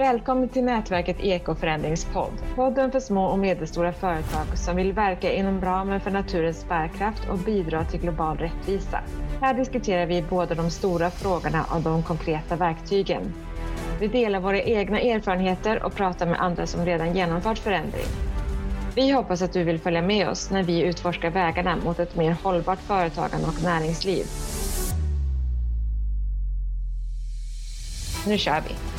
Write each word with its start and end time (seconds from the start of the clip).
Välkommen 0.00 0.48
till 0.48 0.64
nätverket 0.64 1.20
Ekoförändringspodd. 1.20 2.32
Podden 2.54 2.92
för 2.92 3.00
små 3.00 3.24
och 3.24 3.38
medelstora 3.38 3.92
företag 3.92 4.46
som 4.54 4.76
vill 4.76 4.92
verka 4.92 5.32
inom 5.32 5.60
ramen 5.60 6.00
för 6.00 6.10
naturens 6.10 6.68
bärkraft 6.68 7.28
och 7.30 7.38
bidra 7.38 7.84
till 7.84 8.00
global 8.00 8.38
rättvisa. 8.38 9.00
Här 9.40 9.54
diskuterar 9.54 10.06
vi 10.06 10.22
både 10.22 10.54
de 10.54 10.70
stora 10.70 11.10
frågorna 11.10 11.64
och 11.74 11.80
de 11.80 12.02
konkreta 12.02 12.56
verktygen. 12.56 13.32
Vi 14.00 14.08
delar 14.08 14.40
våra 14.40 14.62
egna 14.62 15.00
erfarenheter 15.00 15.82
och 15.82 15.94
pratar 15.94 16.26
med 16.26 16.40
andra 16.40 16.66
som 16.66 16.86
redan 16.86 17.16
genomfört 17.16 17.58
förändring. 17.58 18.08
Vi 18.94 19.10
hoppas 19.10 19.42
att 19.42 19.52
du 19.52 19.64
vill 19.64 19.78
följa 19.78 20.02
med 20.02 20.28
oss 20.28 20.50
när 20.50 20.62
vi 20.62 20.82
utforskar 20.82 21.30
vägarna 21.30 21.76
mot 21.84 21.98
ett 21.98 22.16
mer 22.16 22.36
hållbart 22.42 22.80
företagande 22.80 23.46
och 23.46 23.62
näringsliv. 23.64 24.24
Nu 28.26 28.38
kör 28.38 28.60
vi! 28.68 28.89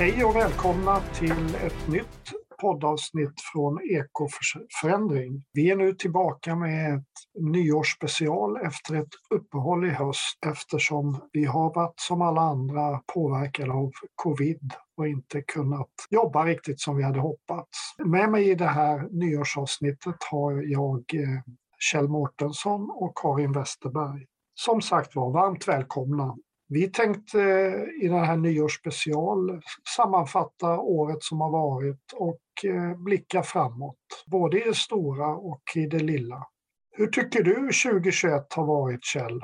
Hej 0.00 0.24
och 0.24 0.36
välkomna 0.36 1.00
till 1.00 1.54
ett 1.54 1.88
nytt 1.88 2.32
poddavsnitt 2.60 3.40
från 3.52 3.78
Ekoförändring. 3.82 5.44
Vi 5.52 5.70
är 5.70 5.76
nu 5.76 5.92
tillbaka 5.92 6.56
med 6.56 6.94
ett 6.94 7.40
nyårsspecial 7.40 8.56
efter 8.56 8.94
ett 8.94 9.08
uppehåll 9.34 9.86
i 9.86 9.90
höst 9.90 10.38
eftersom 10.46 11.20
vi 11.32 11.44
har 11.44 11.74
varit 11.74 12.00
som 12.00 12.22
alla 12.22 12.40
andra 12.40 13.00
påverkade 13.14 13.72
av 13.72 13.90
covid 14.14 14.72
och 14.96 15.08
inte 15.08 15.42
kunnat 15.42 15.90
jobba 16.10 16.44
riktigt 16.44 16.80
som 16.80 16.96
vi 16.96 17.02
hade 17.02 17.20
hoppats. 17.20 17.94
Med 18.04 18.30
mig 18.30 18.50
i 18.50 18.54
det 18.54 18.66
här 18.66 19.08
nyårsavsnittet 19.10 20.16
har 20.30 20.52
jag 20.52 20.98
eh, 21.14 21.40
Kjell 21.78 22.08
Mårtensson 22.08 22.90
och 22.90 23.12
Karin 23.16 23.52
Westerberg. 23.52 24.26
Som 24.54 24.82
sagt 24.82 25.16
var, 25.16 25.32
varmt 25.32 25.68
välkomna. 25.68 26.36
Vi 26.72 26.88
tänkte 26.88 27.40
eh, 27.40 28.04
i 28.04 28.08
den 28.08 28.24
här 28.24 28.36
nyårsspecial 28.36 29.60
sammanfatta 29.96 30.78
året 30.78 31.22
som 31.22 31.40
har 31.40 31.50
varit 31.50 32.12
och 32.14 32.40
eh, 32.64 32.98
blicka 32.98 33.42
framåt, 33.42 33.96
både 34.26 34.60
i 34.60 34.64
det 34.64 34.76
stora 34.76 35.26
och 35.26 35.62
i 35.76 35.86
det 35.86 35.98
lilla. 35.98 36.46
Hur 36.92 37.06
tycker 37.06 37.42
du 37.42 37.54
2021 37.54 38.52
har 38.52 38.66
varit, 38.66 39.04
Kjell? 39.04 39.40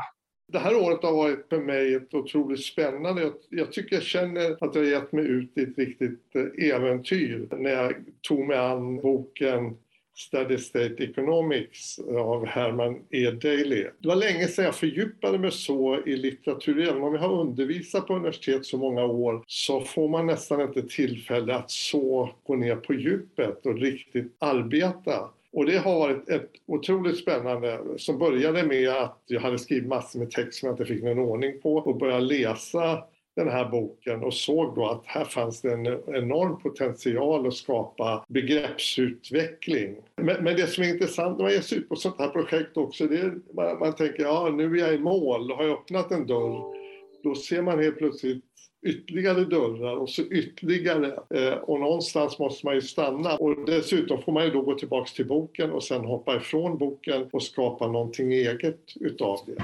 Det 0.53 0.59
här 0.59 0.77
året 0.77 1.03
har 1.03 1.13
varit 1.13 1.49
för 1.49 1.61
mig 1.61 1.95
ett 1.95 2.15
otroligt 2.15 2.65
spännande. 2.65 3.23
Jag, 3.23 3.33
jag 3.51 3.73
tycker 3.73 3.97
jag 3.97 4.03
känner 4.03 4.65
att 4.65 4.75
jag 4.75 4.83
har 4.83 4.91
gett 4.91 5.13
mig 5.13 5.25
ut 5.25 5.59
i 5.59 5.63
ett 5.63 5.79
riktigt 5.79 6.35
eh, 6.35 6.75
äventyr 6.75 7.49
när 7.51 7.71
jag 7.71 7.95
tog 8.29 8.47
mig 8.47 8.59
an 8.59 8.97
boken 8.97 9.77
Steady 10.17 10.59
State 10.59 11.05
Economics 11.05 11.99
av 11.99 12.47
Herman 12.47 13.01
E. 13.11 13.31
Daly. 13.31 13.87
Det 13.99 14.09
var 14.09 14.17
länge 14.17 14.49
sedan 14.49 14.65
jag 14.65 14.75
fördjupade 14.75 15.39
mig 15.39 15.53
så 15.53 16.03
i 16.07 16.17
litteratur. 16.17 16.89
Även 16.89 17.03
om 17.03 17.15
jag 17.15 17.21
har 17.21 17.41
undervisat 17.41 18.07
på 18.07 18.15
universitet 18.15 18.67
så 18.67 18.79
många 18.79 19.05
år 19.05 19.45
så 19.47 19.81
får 19.81 20.09
man 20.09 20.27
nästan 20.27 20.61
inte 20.61 20.83
tillfälle 20.83 21.55
att 21.55 21.71
så 21.71 22.31
gå 22.45 22.57
ner 22.57 22.77
på 22.77 22.95
djupet 22.95 23.67
och 23.67 23.79
riktigt 23.79 24.37
arbeta. 24.39 25.31
Och 25.53 25.67
det 25.67 25.79
har 25.79 25.99
varit 25.99 26.29
ett 26.29 26.51
otroligt 26.67 27.19
spännande 27.19 27.81
som 27.97 28.19
började 28.19 28.63
med 28.63 28.89
att 28.89 29.23
jag 29.27 29.41
hade 29.41 29.59
skrivit 29.59 29.89
massor 29.89 30.19
med 30.19 30.31
text 30.31 30.59
som 30.59 30.67
jag 30.67 30.75
inte 30.75 30.85
fick 30.85 31.03
någon 31.03 31.19
ordning 31.19 31.61
på 31.61 31.75
och 31.77 31.97
började 31.97 32.21
läsa 32.21 33.05
den 33.37 33.49
här 33.49 33.69
boken 33.69 34.25
och 34.25 34.35
såg 34.35 34.75
då 34.75 34.87
att 34.87 35.03
här 35.07 35.25
fanns 35.25 35.61
det 35.61 35.73
en 35.73 35.87
enorm 36.15 36.61
potential 36.61 37.47
att 37.47 37.55
skapa 37.55 38.25
begreppsutveckling. 38.29 39.97
Men, 40.17 40.45
men 40.45 40.57
det 40.57 40.67
som 40.67 40.85
är 40.85 40.89
intressant 40.89 41.39
när 41.39 41.45
man 41.45 41.53
ger 41.53 41.61
sig 41.61 41.79
ut 41.79 41.89
på 41.89 41.97
sånt 41.97 42.19
här 42.19 42.29
projekt 42.29 42.77
också, 42.77 43.07
det 43.07 43.19
är 43.19 43.35
man, 43.55 43.79
man 43.79 43.95
tänker 43.95 44.23
ja 44.23 44.49
nu 44.49 44.75
är 44.75 44.77
jag 44.77 44.95
i 44.95 44.99
mål, 44.99 45.51
har 45.53 45.65
jag 45.65 45.73
öppnat 45.73 46.13
en 46.13 46.27
dörr, 46.27 46.77
då 47.23 47.35
ser 47.35 47.63
man 47.63 47.79
helt 47.79 47.99
plötsligt 47.99 48.45
ytterligare 48.87 49.45
dörrar 49.45 49.97
och 49.97 50.11
så 50.11 50.23
ytterligare. 50.23 51.19
Eh, 51.35 51.53
och 51.53 51.81
någonstans 51.81 52.39
måste 52.39 52.67
man 52.67 52.75
ju 52.75 52.81
stanna. 52.81 53.37
Och 53.37 53.67
dessutom 53.67 54.23
får 54.23 54.33
man 54.33 54.45
ju 54.45 54.51
då 54.51 54.63
gå 54.63 54.75
tillbaks 54.75 55.13
till 55.13 55.27
boken 55.27 55.71
och 55.71 55.83
sen 55.83 56.05
hoppa 56.05 56.37
ifrån 56.37 56.79
boken 56.79 57.29
och 57.33 57.43
skapa 57.43 57.87
någonting 57.87 58.33
eget 58.33 58.81
utav 59.01 59.39
det. 59.47 59.63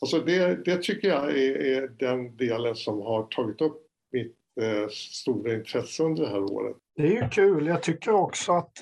Alltså 0.00 0.18
det, 0.18 0.64
det 0.64 0.82
tycker 0.82 1.08
jag 1.08 1.30
är, 1.30 1.56
är, 1.56 1.88
den 1.88 2.36
delen 2.36 2.76
som 2.76 2.98
har 2.98 3.22
tagit 3.22 3.60
upp 3.60 3.82
mitt 4.12 4.36
eh, 4.60 4.88
stora 4.88 5.54
intresse 5.54 6.02
under 6.02 6.22
det 6.22 6.28
här 6.28 6.42
året. 6.42 6.76
Det 6.98 7.06
är 7.06 7.22
ju 7.22 7.28
kul. 7.28 7.66
Jag 7.66 7.82
tycker 7.82 8.10
också 8.10 8.52
att 8.52 8.72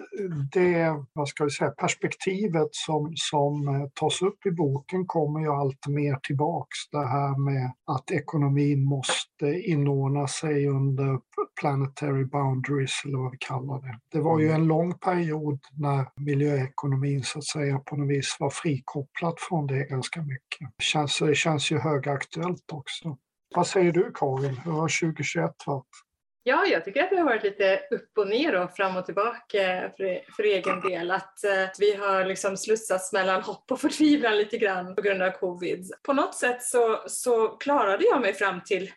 det 0.52 1.04
vad 1.12 1.28
ska 1.28 1.44
vi 1.44 1.50
säga, 1.50 1.70
perspektivet 1.70 2.68
som, 2.70 3.12
som 3.16 3.68
eh, 3.68 3.88
tas 3.94 4.22
upp 4.22 4.46
i 4.46 4.50
boken 4.50 5.06
kommer 5.06 5.40
ju 5.40 5.52
allt 5.52 5.86
mer 5.86 6.16
tillbaks. 6.22 6.90
Det 6.92 7.06
här 7.06 7.38
med 7.44 7.72
att 7.86 8.10
ekonomin 8.10 8.84
måste 8.84 9.46
inordna 9.46 10.28
sig 10.28 10.68
under 10.68 11.18
planetary 11.60 12.24
boundaries 12.24 13.02
eller 13.04 13.18
vad 13.18 13.30
vi 13.30 13.38
kallar 13.40 13.80
det. 13.80 13.98
Det 14.12 14.20
var 14.20 14.40
ju 14.40 14.50
en 14.50 14.66
lång 14.66 14.98
period 14.98 15.60
när 15.72 16.06
miljöekonomin 16.16 17.22
så 17.22 17.38
att 17.38 17.44
säga 17.44 17.78
på 17.78 17.96
något 17.96 18.10
vis 18.10 18.36
var 18.40 18.50
frikopplat 18.50 19.40
från 19.40 19.66
det 19.66 19.84
ganska 19.84 20.22
mycket. 20.22 20.68
Det 20.76 20.84
känns, 20.84 21.18
det 21.18 21.34
känns 21.34 21.70
ju 21.70 21.78
högaktuellt 21.78 22.72
också. 22.72 23.16
Vad 23.54 23.66
säger 23.66 23.92
du 23.92 24.12
Karin? 24.14 24.56
Hur 24.64 24.72
har 24.72 25.00
2021 25.00 25.50
varit? 25.66 26.05
Ja, 26.48 26.66
jag 26.66 26.84
tycker 26.84 27.02
att 27.02 27.10
det 27.10 27.16
har 27.16 27.24
varit 27.24 27.42
lite 27.42 27.80
upp 27.90 28.18
och 28.18 28.28
ner 28.28 28.54
och 28.54 28.76
fram 28.76 28.96
och 28.96 29.06
tillbaka 29.06 29.90
för, 29.96 30.32
för 30.36 30.42
egen 30.42 30.80
del. 30.80 31.10
Att, 31.10 31.44
eh, 31.44 31.68
vi 31.78 31.94
har 31.94 32.24
liksom 32.24 32.56
slussats 32.56 33.12
mellan 33.12 33.42
hopp 33.42 33.72
och 33.72 33.80
förtvivlan 33.80 34.36
lite 34.36 34.58
grann 34.58 34.94
på 34.94 35.02
grund 35.02 35.22
av 35.22 35.30
covid. 35.30 35.90
På 36.02 36.12
något 36.12 36.34
sätt 36.34 36.62
så, 36.62 37.02
så 37.06 37.48
klarade 37.48 38.04
jag 38.04 38.20
mig 38.20 38.34
fram 38.34 38.60
till 38.60 38.90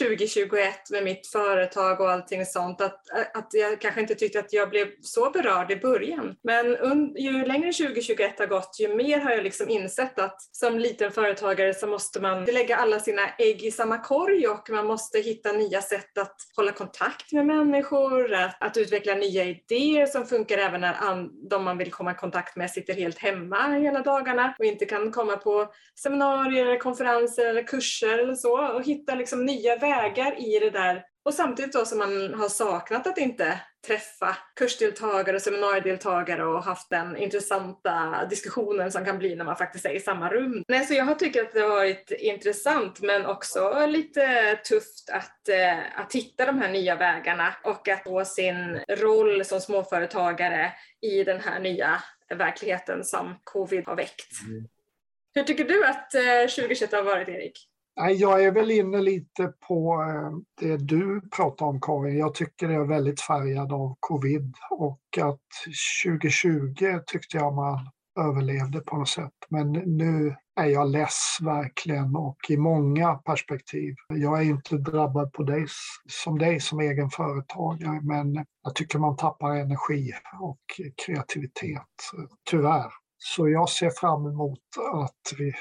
2021 0.00 0.90
med 0.90 1.04
mitt 1.04 1.26
företag 1.26 2.00
och 2.00 2.10
allting 2.10 2.46
sånt, 2.46 2.80
att, 2.80 3.00
att 3.34 3.48
jag 3.52 3.80
kanske 3.80 4.00
inte 4.00 4.14
tyckte 4.14 4.38
att 4.38 4.52
jag 4.52 4.70
blev 4.70 4.88
så 5.02 5.30
berörd 5.30 5.70
i 5.70 5.76
början. 5.76 6.36
Men 6.42 6.66
ju 7.16 7.44
längre 7.44 7.72
2021 7.72 8.38
har 8.38 8.46
gått, 8.46 8.76
ju 8.80 8.96
mer 8.96 9.20
har 9.20 9.30
jag 9.30 9.44
liksom 9.44 9.68
insett 9.68 10.18
att 10.18 10.42
som 10.52 10.78
liten 10.78 11.12
företagare 11.12 11.74
så 11.74 11.86
måste 11.86 12.20
man 12.20 12.44
lägga 12.44 12.76
alla 12.76 13.00
sina 13.00 13.22
ägg 13.38 13.64
i 13.64 13.70
samma 13.70 13.98
korg 13.98 14.48
och 14.48 14.70
man 14.70 14.86
måste 14.86 15.18
hitta 15.18 15.52
nya 15.52 15.82
sätt 15.82 16.18
att 16.18 16.36
hålla 16.56 16.72
kontakt 16.72 17.32
med 17.32 17.46
människor, 17.46 18.34
att, 18.34 18.56
att 18.62 18.76
utveckla 18.76 19.14
nya 19.14 19.44
idéer 19.44 20.06
som 20.06 20.26
funkar 20.26 20.58
även 20.58 20.80
när 20.80 20.94
an, 20.94 21.48
de 21.50 21.64
man 21.64 21.78
vill 21.78 21.90
komma 21.90 22.12
i 22.12 22.14
kontakt 22.14 22.56
med 22.56 22.70
sitter 22.70 22.94
helt 22.94 23.18
hemma 23.18 23.68
hela 23.68 24.00
dagarna 24.00 24.54
och 24.58 24.64
inte 24.64 24.86
kan 24.86 25.12
komma 25.12 25.36
på 25.36 25.68
seminarier, 25.94 26.78
konferenser 26.78 27.46
eller 27.46 27.62
kurser 27.62 28.18
eller 28.18 28.34
så 28.34 28.74
och 28.74 28.84
hitta 28.84 29.14
liksom 29.14 29.44
nya 29.46 29.73
vägar 29.76 30.40
i 30.40 30.58
det 30.58 30.70
där 30.70 31.04
och 31.24 31.34
samtidigt 31.34 31.72
då 31.72 31.84
som 31.84 31.98
man 31.98 32.34
har 32.34 32.48
saknat 32.48 33.06
att 33.06 33.18
inte 33.18 33.60
träffa 33.86 34.36
kursdeltagare 34.56 35.36
och 35.36 35.42
seminariedeltagare 35.42 36.46
och 36.46 36.64
haft 36.64 36.90
den 36.90 37.16
intressanta 37.16 38.26
diskussionen 38.30 38.92
som 38.92 39.04
kan 39.04 39.18
bli 39.18 39.34
när 39.34 39.44
man 39.44 39.56
faktiskt 39.56 39.86
är 39.86 39.94
i 39.94 40.00
samma 40.00 40.30
rum. 40.30 40.64
Nej, 40.68 40.86
så 40.86 40.94
jag 40.94 41.04
har 41.04 41.14
tyckt 41.14 41.40
att 41.40 41.52
det 41.52 41.60
har 41.60 41.68
varit 41.68 42.10
intressant 42.10 43.00
men 43.00 43.26
också 43.26 43.86
lite 43.86 44.56
tufft 44.56 45.10
att, 45.12 45.48
eh, 45.48 46.00
att 46.00 46.14
hitta 46.14 46.46
de 46.46 46.58
här 46.58 46.72
nya 46.72 46.96
vägarna 46.96 47.54
och 47.64 47.88
att 47.88 48.02
få 48.02 48.24
sin 48.24 48.80
roll 48.88 49.44
som 49.44 49.60
småföretagare 49.60 50.72
i 51.00 51.24
den 51.24 51.40
här 51.40 51.60
nya 51.60 52.02
verkligheten 52.34 53.04
som 53.04 53.34
covid 53.44 53.86
har 53.86 53.96
väckt. 53.96 54.42
Mm. 54.48 54.68
Hur 55.34 55.42
tycker 55.42 55.64
du 55.64 55.84
att 55.84 56.14
eh, 56.14 56.48
2021 56.48 56.92
har 56.92 57.02
varit, 57.02 57.28
Erik? 57.28 57.73
Jag 57.96 58.44
är 58.44 58.52
väl 58.52 58.70
inne 58.70 59.00
lite 59.00 59.52
på 59.68 60.02
eh, 60.02 60.38
det 60.60 60.76
du 60.76 61.20
pratar 61.36 61.66
om 61.66 61.80
Karin. 61.80 62.18
Jag 62.18 62.34
tycker 62.34 62.68
det 62.68 62.74
är 62.74 62.84
väldigt 62.84 63.20
färgad 63.20 63.72
av 63.72 63.96
covid 64.00 64.54
och 64.70 65.00
att 65.20 65.40
2020 66.04 67.00
tyckte 67.06 67.36
jag 67.36 67.54
man 67.54 67.90
överlevde 68.20 68.80
på 68.80 68.96
något 68.96 69.08
sätt. 69.08 69.32
Men 69.48 69.72
nu 69.72 70.36
är 70.56 70.66
jag 70.66 70.90
less 70.90 71.38
verkligen 71.40 72.16
och 72.16 72.36
i 72.48 72.56
många 72.56 73.14
perspektiv. 73.14 73.94
Jag 74.08 74.38
är 74.40 74.44
inte 74.44 74.76
drabbad 74.76 75.32
på 75.32 75.42
dig, 75.42 75.66
som 76.08 76.38
dig 76.38 76.60
som 76.60 76.80
egen 76.80 77.10
företagare 77.10 78.00
men 78.02 78.46
jag 78.62 78.74
tycker 78.74 78.98
man 78.98 79.16
tappar 79.16 79.50
energi 79.50 80.12
och 80.40 80.60
kreativitet, 81.06 81.82
eh, 82.18 82.24
tyvärr. 82.50 82.92
Så 83.18 83.48
jag 83.48 83.68
ser 83.68 83.90
fram 83.90 84.26
emot 84.26 84.60
att 84.92 85.38
vi 85.38 85.52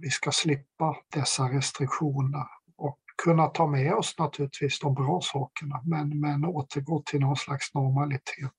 vi 0.00 0.10
ska 0.10 0.30
slippa 0.30 0.96
dessa 1.14 1.42
restriktioner 1.42 2.46
och 2.76 2.98
kunna 3.24 3.46
ta 3.46 3.66
med 3.66 3.94
oss 3.94 4.18
naturligtvis 4.18 4.80
de 4.80 4.94
bra 4.94 5.20
sakerna 5.22 5.80
men, 5.84 6.20
men 6.20 6.44
återgå 6.44 7.02
till 7.06 7.20
någon 7.20 7.36
slags 7.36 7.74
normalitet. 7.74 8.52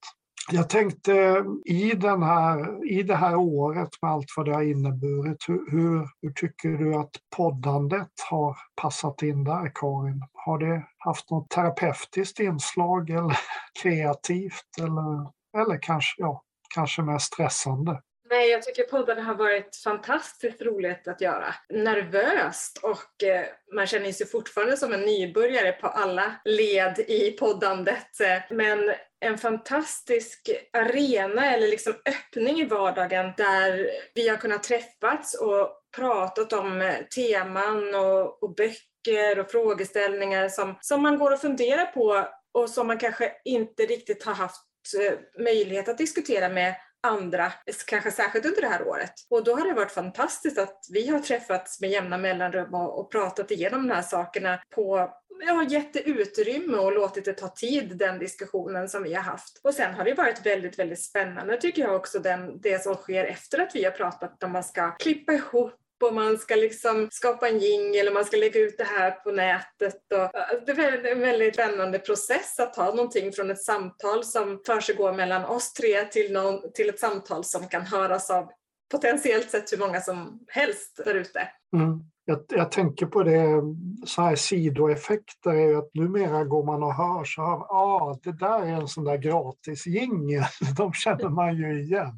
Jag 0.51 0.69
tänkte 0.69 1.45
i, 1.65 1.91
den 1.95 2.23
här, 2.23 2.85
i 2.91 3.03
det 3.03 3.15
här 3.15 3.35
året 3.35 3.89
med 4.01 4.11
allt 4.11 4.25
vad 4.38 4.45
det 4.45 4.53
har 4.53 4.61
inneburit, 4.61 5.38
hur, 5.47 5.71
hur, 5.71 6.09
hur, 6.21 6.31
tycker 6.33 6.69
du 6.69 6.95
att 6.95 7.11
poddandet 7.35 8.11
har 8.29 8.57
passat 8.81 9.21
in 9.21 9.43
där 9.43 9.71
Karin? 9.75 10.23
Har 10.33 10.57
det 10.57 10.83
haft 10.97 11.31
något 11.31 11.49
terapeutiskt 11.49 12.39
inslag 12.39 13.09
eller 13.09 13.38
kreativt 13.81 14.77
eller, 14.79 15.29
eller 15.61 15.81
kanske, 15.81 16.21
ja, 16.21 16.41
kanske 16.75 17.01
mer 17.01 17.17
stressande? 17.17 18.01
Nej, 18.31 18.49
jag 18.49 18.63
tycker 18.63 18.83
podden 18.83 19.23
har 19.23 19.35
varit 19.35 19.75
fantastiskt 19.75 20.61
roligt 20.61 21.07
att 21.07 21.21
göra. 21.21 21.55
Nervöst 21.69 22.79
och 22.83 23.23
eh, 23.23 23.45
man 23.75 23.87
känner 23.87 24.11
sig 24.11 24.27
fortfarande 24.27 24.77
som 24.77 24.93
en 24.93 25.01
nybörjare 25.01 25.71
på 25.71 25.87
alla 25.87 26.35
led 26.45 26.99
i 26.99 27.31
poddandet. 27.31 28.07
Men 28.49 28.93
en 29.19 29.37
fantastisk 29.37 30.49
arena 30.73 31.53
eller 31.53 31.67
liksom 31.67 31.93
öppning 31.93 32.59
i 32.59 32.65
vardagen 32.65 33.33
där 33.37 33.89
vi 34.15 34.29
har 34.29 34.37
kunnat 34.37 34.63
träffats 34.63 35.33
och 35.33 35.69
pratat 35.95 36.53
om 36.53 36.81
eh, 36.81 36.95
teman 37.15 37.95
och, 37.95 38.43
och 38.43 38.55
böcker 38.55 39.39
och 39.39 39.51
frågeställningar 39.51 40.49
som, 40.49 40.77
som 40.81 41.01
man 41.01 41.17
går 41.17 41.31
och 41.31 41.41
funderar 41.41 41.85
på 41.85 42.27
och 42.53 42.69
som 42.69 42.87
man 42.87 42.97
kanske 42.97 43.31
inte 43.45 43.83
riktigt 43.83 44.23
har 44.23 44.33
haft 44.33 44.61
eh, 44.99 45.43
möjlighet 45.43 45.89
att 45.89 45.97
diskutera 45.97 46.49
med 46.49 46.75
andra, 47.03 47.53
kanske 47.88 48.12
särskilt 48.12 48.45
under 48.45 48.62
det 48.62 48.68
här 48.68 48.88
året. 48.88 49.13
Och 49.30 49.44
då 49.44 49.56
har 49.56 49.68
det 49.68 49.74
varit 49.74 49.92
fantastiskt 49.92 50.57
att 50.57 50.86
vi 50.89 51.07
har 51.07 51.19
träffats 51.19 51.81
med 51.81 51.89
jämna 51.89 52.18
mellanrum 52.18 52.74
och, 52.74 53.00
och 53.00 53.12
pratat 53.12 53.51
igenom 53.51 53.88
de 53.88 53.94
här 53.94 54.01
sakerna 54.01 54.59
på 54.75 55.12
jag 55.45 55.53
har 55.53 55.63
gett 55.63 55.94
det 55.94 56.09
utrymme 56.09 56.77
och 56.77 56.94
låtit 56.94 57.25
det 57.25 57.33
ta 57.33 57.48
tid, 57.48 57.98
den 57.98 58.19
diskussionen 58.19 58.89
som 58.89 59.03
vi 59.03 59.13
har 59.13 59.24
haft. 59.24 59.62
Och 59.63 59.74
sen 59.74 59.94
har 59.94 60.03
det 60.03 60.13
varit 60.13 60.45
väldigt, 60.45 60.80
väldigt 60.80 61.03
spännande 61.03 61.57
tycker 61.57 61.81
jag 61.81 61.95
också, 61.95 62.19
den, 62.19 62.62
det 62.62 62.83
som 62.83 62.95
sker 62.95 63.25
efter 63.25 63.59
att 63.59 63.75
vi 63.75 63.83
har 63.83 63.92
pratat 63.92 64.44
om 64.44 64.51
man 64.51 64.63
ska 64.63 64.92
klippa 64.92 65.33
ihop 65.33 65.74
och 66.03 66.13
man 66.13 66.38
ska 66.38 66.56
liksom 66.56 67.07
skapa 67.12 67.50
en 67.50 67.59
jingel 67.59 68.07
och 68.07 68.13
man 68.13 68.25
ska 68.25 68.38
lägga 68.38 68.59
ut 68.59 68.77
det 68.77 68.83
här 68.83 69.12
på 69.12 69.31
nätet. 69.31 70.01
Och 70.13 70.36
alltså, 70.36 70.65
det 70.65 70.71
är 70.71 71.06
en 71.06 71.19
väldigt 71.19 71.53
spännande 71.53 72.00
process 72.00 72.59
att 72.59 72.74
ta 72.74 72.86
någonting 72.86 73.31
från 73.31 73.51
ett 73.51 73.63
samtal 73.63 74.24
som 74.24 74.62
försiggår 74.65 75.13
mellan 75.13 75.45
oss 75.45 75.74
tre 75.74 76.06
till, 76.06 76.33
någon, 76.33 76.71
till 76.74 76.89
ett 76.89 77.00
samtal 77.00 77.44
som 77.44 77.68
kan 77.68 77.81
höras 77.81 78.30
av 78.30 78.51
potentiellt 78.92 79.50
sett 79.50 79.74
hur 79.74 79.77
många 79.77 80.01
som 80.01 80.45
helst 80.48 81.00
där 81.06 81.15
ute. 81.15 81.48
Mm. 81.75 82.10
Jag, 82.25 82.39
jag, 82.50 82.71
tänker 82.71 83.06
på 83.06 83.23
det, 83.23 83.62
så 84.06 84.21
här 84.21 84.35
sidoeffekter 84.35 85.51
är 85.51 85.68
ju 85.68 85.77
att 85.77 85.89
numera 85.94 86.44
går 86.44 86.63
man 86.63 86.83
och 86.83 86.94
hör 86.94 87.23
så 87.23 87.41
här, 87.41 87.57
ah, 87.57 88.19
det 88.23 88.31
där 88.31 88.62
är 88.62 88.73
en 88.73 88.88
sån 88.88 89.03
där 89.03 89.18
gratis 89.18 89.88
jingel. 89.88 90.44
De 90.77 90.94
känner 90.94 91.29
man 91.29 91.57
ju 91.57 91.81
igen 91.81 92.18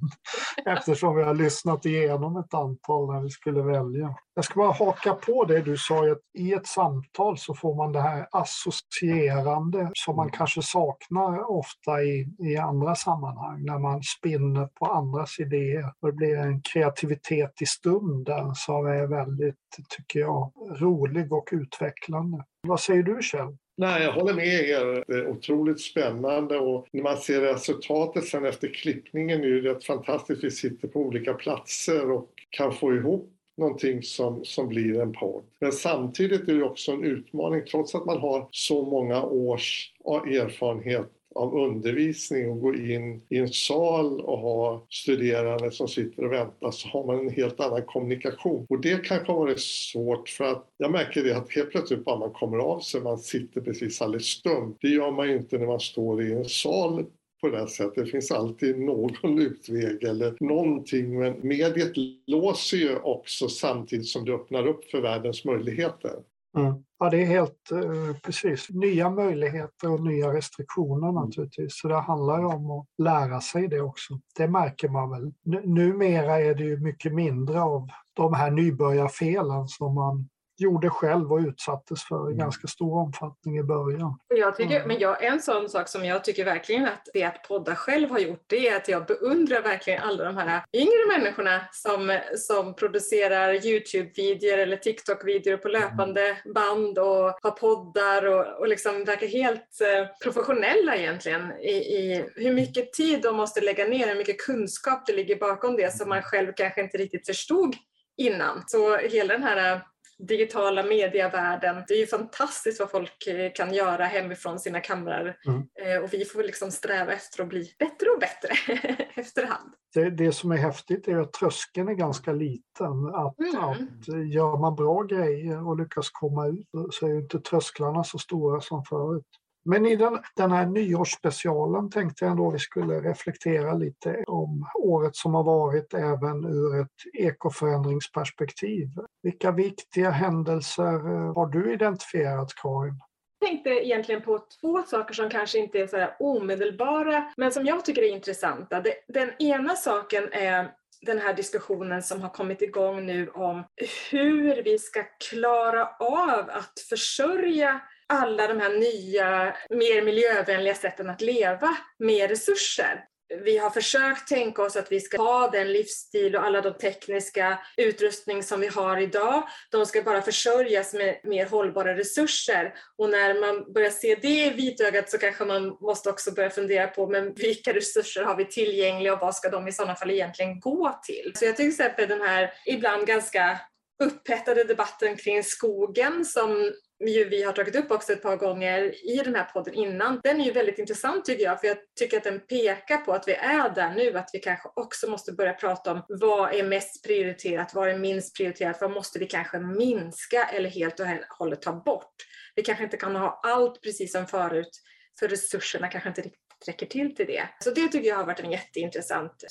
eftersom 0.66 1.16
vi 1.16 1.24
har 1.24 1.34
lyssnat 1.34 1.86
igenom 1.86 2.38
ett 2.38 2.54
antal 2.54 3.14
när 3.14 3.22
vi 3.22 3.30
skulle 3.30 3.62
välja. 3.62 4.16
Jag 4.36 4.46
ska 4.46 4.60
bara 4.60 4.72
haka 4.72 5.14
på 5.14 5.46
det 5.46 5.62
du 5.62 5.78
sa, 5.78 6.12
att 6.12 6.20
i 6.38 6.54
ett 6.54 6.68
samtal 6.68 7.38
så 7.38 7.54
får 7.54 7.76
man 7.76 7.92
det 7.92 8.02
här 8.02 8.28
associerande 8.32 9.92
som 9.94 10.16
man 10.16 10.32
kanske 10.32 10.62
saknar 10.62 11.52
ofta 11.52 12.04
i, 12.04 12.28
i 12.40 12.58
andra 12.58 12.96
sammanhang 12.96 13.66
när 13.66 13.80
man 13.80 14.04
spinner 14.04 14.66
på 14.66 14.86
andras 14.86 15.40
idéer. 15.40 15.94
Och 16.00 16.08
det 16.08 16.14
blir 16.14 16.38
en 16.38 16.62
kreativitet 16.62 17.62
i 17.62 17.66
stunden 17.66 18.56
som 18.56 18.86
är 18.86 19.08
väldigt, 19.08 19.56
tycker 19.90 20.20
jag, 20.20 20.52
rolig 20.82 21.34
och 21.34 21.50
utvecklande. 21.52 22.44
Vad 22.68 22.80
säger 22.80 23.04
du 23.04 23.22
Kjell? 23.22 23.58
Nej, 23.78 24.04
jag 24.04 24.12
håller 24.12 24.34
med 24.34 24.46
er. 24.46 25.04
Det 25.08 25.14
är 25.14 25.28
otroligt 25.28 25.82
spännande 25.82 26.60
och 26.60 26.88
när 26.92 27.04
man 27.04 27.18
ser 27.18 27.42
resultatet 27.42 28.26
sen 28.26 28.46
efter 28.46 28.68
klippningen 28.68 29.44
är 29.44 29.48
det 29.48 29.70
rätt 29.70 29.84
fantastiskt. 29.84 30.44
Vi 30.44 30.52
sitter 30.52 30.88
på 30.88 31.00
olika 31.00 31.34
platser 31.34 32.12
och 32.12 32.30
kan 32.50 32.74
få 32.74 32.96
ihop 32.96 33.33
någonting 33.58 34.04
som, 34.04 34.46
som 34.46 34.68
blir 34.68 35.02
en 35.02 35.14
podd. 35.14 35.44
Men 35.60 35.72
samtidigt 35.72 36.50
är 36.50 36.54
det 36.54 36.64
också 36.64 36.92
en 36.92 37.04
utmaning 37.04 37.62
trots 37.72 37.96
att 37.96 38.06
man 38.06 38.18
har 38.18 38.48
så 38.52 38.86
många 38.86 39.24
års 39.24 39.94
erfarenhet 40.26 41.10
av 41.36 41.56
undervisning 41.56 42.50
och 42.50 42.62
gå 42.62 42.76
in 42.76 43.22
i 43.30 43.38
en 43.38 43.48
sal 43.48 44.22
och 44.22 44.38
ha 44.38 44.86
studerande 44.90 45.72
som 45.72 45.88
sitter 45.88 46.26
och 46.26 46.34
väntar 46.34 46.72
så 46.72 46.88
har 46.88 47.06
man 47.06 47.20
en 47.20 47.30
helt 47.30 47.60
annan 47.60 47.86
kommunikation. 47.86 48.66
Och 48.70 48.82
det 48.82 49.06
kanske 49.06 49.32
har 49.32 49.40
varit 49.40 49.60
svårt 49.60 50.30
för 50.30 50.44
att 50.44 50.68
jag 50.78 50.92
märker 50.92 51.24
det 51.24 51.38
att 51.38 51.52
helt 51.52 51.72
plötsligt 51.72 52.06
bara 52.06 52.20
man 52.20 52.32
kommer 52.32 52.58
av 52.58 52.80
sig, 52.80 53.02
man 53.02 53.18
sitter 53.18 53.62
precis 53.62 54.02
alldeles 54.02 54.26
stum. 54.26 54.76
Det 54.82 54.88
gör 54.88 55.12
man 55.12 55.28
ju 55.28 55.36
inte 55.38 55.58
när 55.58 55.68
man 55.68 55.80
står 55.80 56.24
i 56.24 56.34
en 56.34 56.46
sal 56.46 57.06
på 57.44 57.50
det 57.50 57.68
sättet. 57.68 57.96
Det 57.96 58.06
finns 58.06 58.32
alltid 58.32 58.80
någon 58.80 59.40
utväg 59.40 60.04
eller 60.04 60.38
någonting 60.40 61.20
men 61.20 61.48
mediet 61.48 61.92
låser 62.28 62.78
ju 62.78 62.96
också 63.00 63.48
samtidigt 63.48 64.08
som 64.08 64.26
det 64.26 64.34
öppnar 64.34 64.68
upp 64.68 64.86
för 64.86 65.02
världens 65.02 65.46
möjligheter. 65.46 66.14
Mm. 66.58 66.74
Ja, 67.00 67.10
det 67.10 67.22
är 67.22 67.26
helt 67.26 67.72
eh, 67.72 68.18
precis. 68.24 68.70
Nya 68.70 69.10
möjligheter 69.10 69.92
och 69.92 70.04
nya 70.04 70.34
restriktioner 70.34 71.10
mm. 71.10 71.26
naturligtvis. 71.26 71.80
Så 71.80 71.88
det 71.88 72.00
handlar 72.00 72.40
ju 72.40 72.46
om 72.46 72.72
att 72.72 72.86
lära 72.98 73.42
sig 73.42 73.68
det 73.68 73.82
också. 73.82 74.20
Det 74.38 74.48
märker 74.48 74.90
man 74.90 75.10
väl. 75.10 75.24
N 75.26 75.62
numera 75.64 76.40
är 76.40 76.56
det 76.56 76.64
ju 76.64 76.80
mycket 76.80 77.14
mindre 77.14 77.62
av 77.62 77.88
de 78.14 78.34
här 78.34 78.52
nybörjarfelen 78.52 79.68
som 79.68 79.96
man 79.96 80.30
gjorde 80.58 80.90
själv 80.90 81.32
och 81.32 81.40
utsattes 81.40 82.04
för 82.04 82.30
i 82.30 82.34
mm. 82.34 82.38
ganska 82.38 82.68
stor 82.68 82.98
omfattning 82.98 83.58
i 83.58 83.64
början. 83.64 84.20
Jag 84.28 84.56
tycker, 84.56 84.76
mm. 84.76 84.88
men 84.88 85.00
jag, 85.00 85.24
en 85.24 85.42
sån 85.42 85.70
sak 85.70 85.88
som 85.88 86.06
jag 86.06 86.24
tycker 86.24 86.46
verkligen 86.46 86.86
att 86.86 87.10
det 87.14 87.24
att 87.24 87.44
podda 87.48 87.76
själv 87.76 88.10
har 88.10 88.20
gjort 88.20 88.44
det 88.48 88.68
är 88.68 88.76
att 88.76 88.88
jag 88.88 89.06
beundrar 89.06 89.62
verkligen 89.62 90.02
alla 90.02 90.24
de 90.24 90.38
här 90.38 90.64
yngre 90.74 91.18
människorna 91.18 91.62
som, 91.72 92.20
som 92.36 92.76
producerar 92.76 93.54
Youtube-videor 93.54 94.58
eller 94.58 94.78
TikTok-videor 94.78 95.58
på 95.58 95.68
löpande 95.68 96.38
band 96.54 96.98
och 97.00 97.38
har 97.42 97.52
poddar 97.52 98.26
och, 98.26 98.60
och 98.60 98.68
liksom 98.68 99.06
verkar 99.06 99.28
helt 99.28 99.82
eh, 99.82 100.08
professionella 100.24 100.96
egentligen 100.96 101.52
i, 101.52 101.74
i 101.74 102.30
hur 102.36 102.54
mycket 102.54 102.94
tid 102.94 103.22
de 103.22 103.36
måste 103.36 103.62
lägga 103.62 103.86
ner, 103.86 104.08
hur 104.08 104.16
mycket 104.16 104.46
kunskap 104.46 105.06
det 105.06 105.14
ligger 105.14 105.36
bakom 105.36 105.76
det 105.76 105.94
som 105.94 106.10
man 106.10 106.22
själv 106.22 106.54
kanske 106.56 106.82
inte 106.82 106.98
riktigt 106.98 107.26
förstod 107.26 107.76
innan. 108.18 108.64
Så 108.68 108.98
hela 108.98 109.34
den 109.34 109.44
här 109.44 109.82
digitala 110.18 110.84
medievärlden. 110.84 111.84
Det 111.88 111.94
är 111.94 112.00
ju 112.00 112.08
fantastiskt 112.08 112.80
vad 112.80 112.92
folk 112.92 113.28
eh, 113.28 113.52
kan 113.56 113.74
göra 113.74 114.06
hemifrån 114.06 114.60
sina 114.60 114.80
kamrar 114.80 115.38
mm. 115.48 115.64
Eh, 115.82 116.04
och 116.04 116.14
vi 116.14 116.26
får 116.26 116.44
liksom 116.44 116.72
sträva 116.72 117.14
efter 117.14 117.44
att 117.44 117.50
bli 117.50 117.74
bättre 117.80 118.10
och 118.10 118.20
bättre 118.20 118.76
efterhand. 119.16 119.74
Det, 119.94 120.10
det 120.10 120.32
som 120.32 120.52
är 120.52 120.58
häftigt 120.58 121.08
är 121.08 121.18
att 121.18 121.34
tröskeln 121.34 121.88
är 121.88 121.94
ganska 121.94 122.34
liten. 122.34 123.06
Att, 123.14 123.40
mm. 123.40 123.64
att 123.64 124.08
gör 124.34 124.58
man 124.58 124.76
bra 124.76 125.04
grejer 125.04 125.68
och 125.68 125.78
lyckas 125.78 126.10
komma 126.10 126.48
ut 126.48 126.68
så 126.92 127.08
är 127.08 127.20
inte 127.20 127.40
trösklarna 127.40 128.04
så 128.04 128.20
stora 128.20 128.62
som 128.62 128.84
förut. 128.86 129.28
Men 129.66 129.86
i 129.86 129.96
den, 129.96 130.20
den 130.36 130.52
här 130.52 130.66
nyårsspecialen 130.66 131.90
tänkte 131.90 132.26
jag 132.26 132.32
ändå 132.32 132.52
vi 132.52 132.60
skulle 132.60 133.02
reflektera 133.02 133.74
lite 133.74 134.24
om 134.28 134.70
året 134.76 135.16
som 135.16 135.34
har 135.34 135.44
varit 135.44 135.94
även 135.94 136.46
ur 136.46 136.82
ett 136.82 137.14
ekoförändringsperspektiv. 137.14 138.90
Vilka 139.24 139.52
viktiga 139.52 140.10
händelser 140.10 140.94
eh, 140.94 141.36
har 141.36 141.48
du 141.48 141.74
identifierat 141.74 142.54
Karin? 142.56 143.00
Jag 143.40 143.50
tänkte 143.50 143.70
egentligen 143.70 144.22
på 144.22 144.40
två 144.62 144.84
saker 144.84 145.14
som 145.14 145.30
kanske 145.30 145.60
inte 145.60 145.80
är 145.80 145.88
så 145.88 146.08
omedelbara 146.20 147.32
men 147.38 147.52
som 147.52 147.66
jag 147.66 147.86
tycker 147.86 148.02
är 148.02 148.16
intressanta. 148.16 148.84
Den 149.08 149.30
ena 149.40 149.76
saken 149.76 150.24
är 150.32 150.72
den 151.02 151.20
här 151.20 151.34
diskussionen 151.34 152.04
som 152.04 152.22
har 152.22 152.30
kommit 152.30 152.62
igång 152.62 153.06
nu 153.06 153.30
om 153.30 153.64
hur 154.12 154.64
vi 154.64 154.80
ska 154.80 155.04
klara 155.30 155.88
av 156.00 156.50
att 156.50 156.80
försörja 156.90 157.82
alla 158.08 158.48
de 158.48 158.60
här 158.60 158.70
nya, 158.70 159.56
mer 159.70 160.02
miljövänliga 160.02 160.76
sätten 160.76 161.10
att 161.10 161.22
leva 161.22 161.78
med 162.00 162.30
resurser. 162.30 163.06
Vi 163.44 163.58
har 163.58 163.70
försökt 163.70 164.28
tänka 164.28 164.62
oss 164.62 164.76
att 164.76 164.92
vi 164.92 165.00
ska 165.00 165.18
ha 165.18 165.48
den 165.48 165.74
livsstil 165.74 166.36
och 166.36 166.44
alla 166.44 166.62
de 166.62 166.74
tekniska 166.74 167.60
utrustning 167.78 168.44
som 168.44 168.62
vi 168.62 168.68
har 168.68 168.98
idag. 168.98 169.44
De 169.72 169.86
ska 169.86 170.02
bara 170.02 170.22
försörjas 170.22 170.94
med 170.94 171.20
mer 171.24 171.46
hållbara 171.46 171.98
resurser. 171.98 172.74
Och 172.98 173.10
när 173.10 173.40
man 173.40 173.74
börjar 173.74 173.90
se 173.90 174.16
det 174.22 174.46
i 174.46 174.50
vitögat 174.50 175.10
så 175.10 175.18
kanske 175.18 175.46
man 175.46 175.78
måste 175.82 176.10
också 176.10 176.32
börja 176.32 176.50
fundera 176.50 176.88
på 176.88 177.08
men 177.08 177.34
vilka 177.34 177.74
resurser 177.74 178.24
har 178.24 178.36
vi 178.36 178.46
tillgängliga 178.46 179.14
och 179.14 179.20
vad 179.20 179.36
ska 179.36 179.50
de 179.50 179.68
i 179.68 179.72
sådana 179.72 179.96
fall 179.96 180.12
egentligen 180.12 180.60
gå 180.60 181.00
till? 181.04 181.32
Så 181.36 181.46
jag 181.46 181.56
till 181.56 181.68
exempel 181.68 182.10
den 182.10 182.22
här 182.22 182.54
ibland 182.66 183.08
ganska 183.08 183.60
upphettade 184.04 184.64
debatten 184.64 185.18
kring 185.18 185.44
skogen 185.44 186.26
som 186.26 186.74
ju 187.08 187.30
vi 187.30 187.44
har 187.44 187.54
tagit 187.54 187.76
upp 187.76 187.92
också 187.92 188.14
ett 188.14 188.22
par 188.22 188.38
gånger 188.38 189.06
i 189.12 189.22
den 189.24 189.36
här 189.36 189.46
podden 189.46 189.74
innan. 189.74 190.20
Den 190.24 190.42
är 190.42 190.46
ju 190.46 190.52
väldigt 190.52 190.80
intressant 190.80 191.26
tycker 191.26 191.44
jag, 191.44 191.62
för 191.62 191.68
jag 191.68 191.78
tycker 192.00 192.18
att 192.18 192.24
den 192.24 192.40
pekar 192.40 192.98
på 192.98 193.14
att 193.14 193.28
vi 193.28 193.34
är 193.34 193.70
där 193.70 193.96
nu, 193.96 194.18
att 194.18 194.30
vi 194.34 194.40
kanske 194.40 194.70
också 194.76 195.10
måste 195.10 195.32
börja 195.32 195.54
prata 195.54 195.92
om 195.92 196.06
vad 196.08 196.54
är 196.54 196.64
mest 196.64 197.04
prioriterat, 197.04 197.74
vad 197.74 197.90
är 197.90 197.98
minst 197.98 198.38
prioriterat, 198.38 198.82
vad 198.82 198.92
måste 198.92 199.20
vi 199.20 199.26
kanske 199.26 199.60
minska 199.60 200.44
eller 200.44 200.70
helt 200.70 201.00
och 201.00 201.08
hållet 201.40 201.62
ta 201.62 201.74
bort? 201.74 202.16
Vi 202.56 202.64
kanske 202.64 202.84
inte 202.84 202.98
kan 202.98 203.16
ha 203.16 203.42
allt 203.44 203.82
precis 203.82 204.12
som 204.12 204.28
förut, 204.28 204.82
för 205.20 205.28
resurserna 205.28 205.88
kanske 205.88 206.10
inte 206.10 206.22
riktigt 206.22 206.68
räcker 206.68 206.86
till 206.86 207.16
till 207.16 207.26
det. 207.26 207.50
Så 207.60 207.72
det 207.72 207.88
tycker 207.88 208.10
jag 208.10 208.16
har 208.16 208.26
varit 208.26 208.40
en 208.40 208.52
jätteintressant 208.52 209.44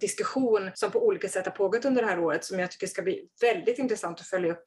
diskussion 0.00 0.70
som 0.74 0.90
på 0.90 1.06
olika 1.06 1.28
sätt 1.28 1.44
har 1.44 1.52
pågått 1.52 1.84
under 1.84 2.02
det 2.02 2.08
här 2.08 2.20
året 2.20 2.44
som 2.44 2.58
jag 2.58 2.70
tycker 2.70 2.86
ska 2.86 3.02
bli 3.02 3.28
väldigt 3.40 3.78
intressant 3.78 4.20
att 4.20 4.26
följa 4.26 4.52
upp 4.52 4.64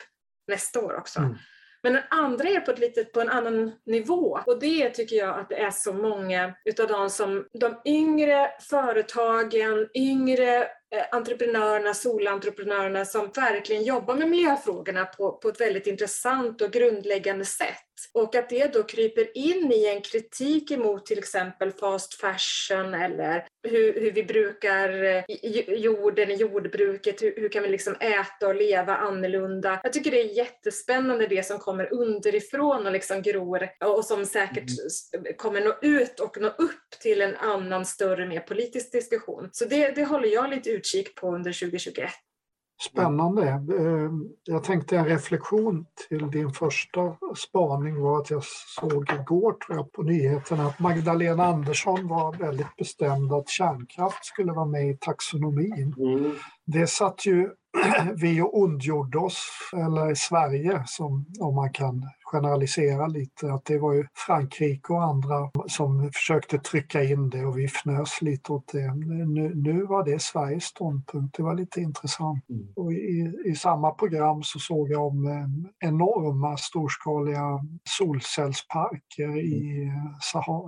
nästa 0.47 0.79
år 0.79 0.95
också. 0.95 1.19
Mm. 1.19 1.35
Men 1.83 1.93
den 1.93 2.03
andra 2.09 2.49
är 2.49 2.59
på, 2.59 2.71
ett 2.71 2.79
litet, 2.79 3.11
på 3.11 3.21
en 3.21 3.29
annan 3.29 3.71
nivå. 3.85 4.39
Och 4.45 4.59
det 4.59 4.89
tycker 4.89 5.15
jag 5.15 5.39
att 5.39 5.49
det 5.49 5.55
är 5.55 5.71
så 5.71 5.93
många 5.93 6.53
utav 6.65 6.87
de 6.87 7.09
som 7.09 7.47
de 7.53 7.81
yngre 7.85 8.51
företagen, 8.69 9.89
yngre 9.95 10.67
entreprenörerna, 11.11 11.93
solentreprenörerna 11.93 13.05
som 13.05 13.31
verkligen 13.35 13.83
jobbar 13.83 14.15
med 14.15 14.29
miljöfrågorna 14.29 15.05
på, 15.05 15.31
på 15.31 15.49
ett 15.49 15.61
väldigt 15.61 15.87
intressant 15.87 16.61
och 16.61 16.71
grundläggande 16.71 17.45
sätt. 17.45 17.77
Och 18.11 18.35
att 18.35 18.49
det 18.49 18.73
då 18.73 18.83
kryper 18.83 19.37
in 19.37 19.71
i 19.71 19.85
en 19.85 20.01
kritik 20.01 20.71
emot 20.71 21.05
till 21.05 21.17
exempel 21.17 21.71
fast 21.71 22.13
fashion 22.13 22.93
eller 22.93 23.45
hur, 23.63 24.01
hur 24.01 24.11
vi 24.11 24.23
brukar 24.23 25.03
eh, 25.03 25.23
jorden 25.67 26.31
i 26.31 26.35
jordbruket, 26.35 27.21
hur, 27.21 27.33
hur, 27.35 27.49
kan 27.49 27.63
vi 27.63 27.69
liksom 27.69 27.95
äta 27.99 28.47
och 28.47 28.55
leva 28.55 28.95
annorlunda. 28.95 29.79
Jag 29.83 29.93
tycker 29.93 30.11
det 30.11 30.21
är 30.21 30.37
jättespännande 30.37 31.27
det 31.27 31.45
som 31.45 31.59
kommer 31.59 31.93
underifrån 31.93 32.85
och 32.85 32.91
liksom 32.91 33.21
gror 33.21 33.69
och 33.85 34.05
som 34.05 34.25
säkert 34.25 34.69
mm. 35.13 35.33
kommer 35.37 35.61
nå 35.61 35.75
ut 35.81 36.19
och 36.19 36.37
nå 36.41 36.47
upp 36.47 36.89
till 37.01 37.21
en 37.21 37.35
annan 37.35 37.85
större, 37.85 38.25
mer 38.25 38.39
politisk 38.39 38.91
diskussion. 38.91 39.49
Så 39.51 39.65
det, 39.65 39.91
det 39.91 40.05
håller 40.05 40.29
jag 40.29 40.49
lite 40.49 40.69
utkik 40.83 41.15
på 41.15 41.35
under 41.35 41.53
2021. 41.53 42.09
Spännande. 42.91 43.47
Eh, 43.49 44.11
jag 44.43 44.63
tänkte 44.63 44.97
en 44.97 45.05
reflektion 45.05 45.85
till 46.09 46.31
din 46.31 46.51
första 46.51 47.17
spaning 47.35 48.01
var 48.01 48.19
att 48.19 48.29
jag 48.29 48.43
såg 48.79 49.11
igår 49.21 49.53
tror 49.53 49.77
jag, 49.77 49.91
på 49.91 50.03
nyheterna 50.03 50.65
att 50.65 50.79
Magdalena 50.79 51.45
Andersson 51.45 52.07
var 52.07 52.33
väldigt 52.33 52.75
bestämd 52.77 53.33
att 53.33 53.49
kärnkraft 53.49 54.25
skulle 54.25 54.51
vara 54.51 54.65
med 54.65 54.89
i 54.89 54.97
taxonomin. 54.97 55.95
Mm. 55.97 56.35
Det 56.65 56.87
satt 56.87 57.25
ju 57.25 57.49
vi 58.21 58.41
ondgjorde 58.41 59.17
oss, 59.17 59.49
eller 59.75 60.11
i 60.11 60.15
Sverige 60.15 60.83
som, 60.85 61.25
om 61.39 61.55
man 61.55 61.73
kan 61.73 62.09
generalisera 62.33 63.07
lite, 63.07 63.53
att 63.53 63.65
det 63.65 63.77
var 63.77 63.93
ju 63.93 64.07
Frankrike 64.25 64.93
och 64.93 65.03
andra 65.03 65.51
som 65.67 66.11
försökte 66.13 66.59
trycka 66.59 67.03
in 67.03 67.29
det 67.29 67.45
och 67.45 67.57
vi 67.57 67.65
fnös 67.65 68.21
lite 68.21 68.51
åt 68.51 68.71
det. 68.71 68.95
Nu, 68.95 69.51
nu 69.55 69.85
var 69.85 70.05
det 70.05 70.21
Sveriges 70.21 70.63
ståndpunkt, 70.63 71.37
det 71.37 71.43
var 71.43 71.55
lite 71.55 71.81
intressant. 71.81 72.49
Mm. 72.49 72.67
Och 72.75 72.93
i, 72.93 73.33
I 73.45 73.55
samma 73.55 73.91
program 73.91 74.43
så 74.43 74.59
såg 74.59 74.89
jag 74.89 75.07
om 75.07 75.27
eh, 75.27 75.87
enorma 75.89 76.57
storskaliga 76.57 77.59
solcellsparker 77.89 79.37
i 79.37 79.91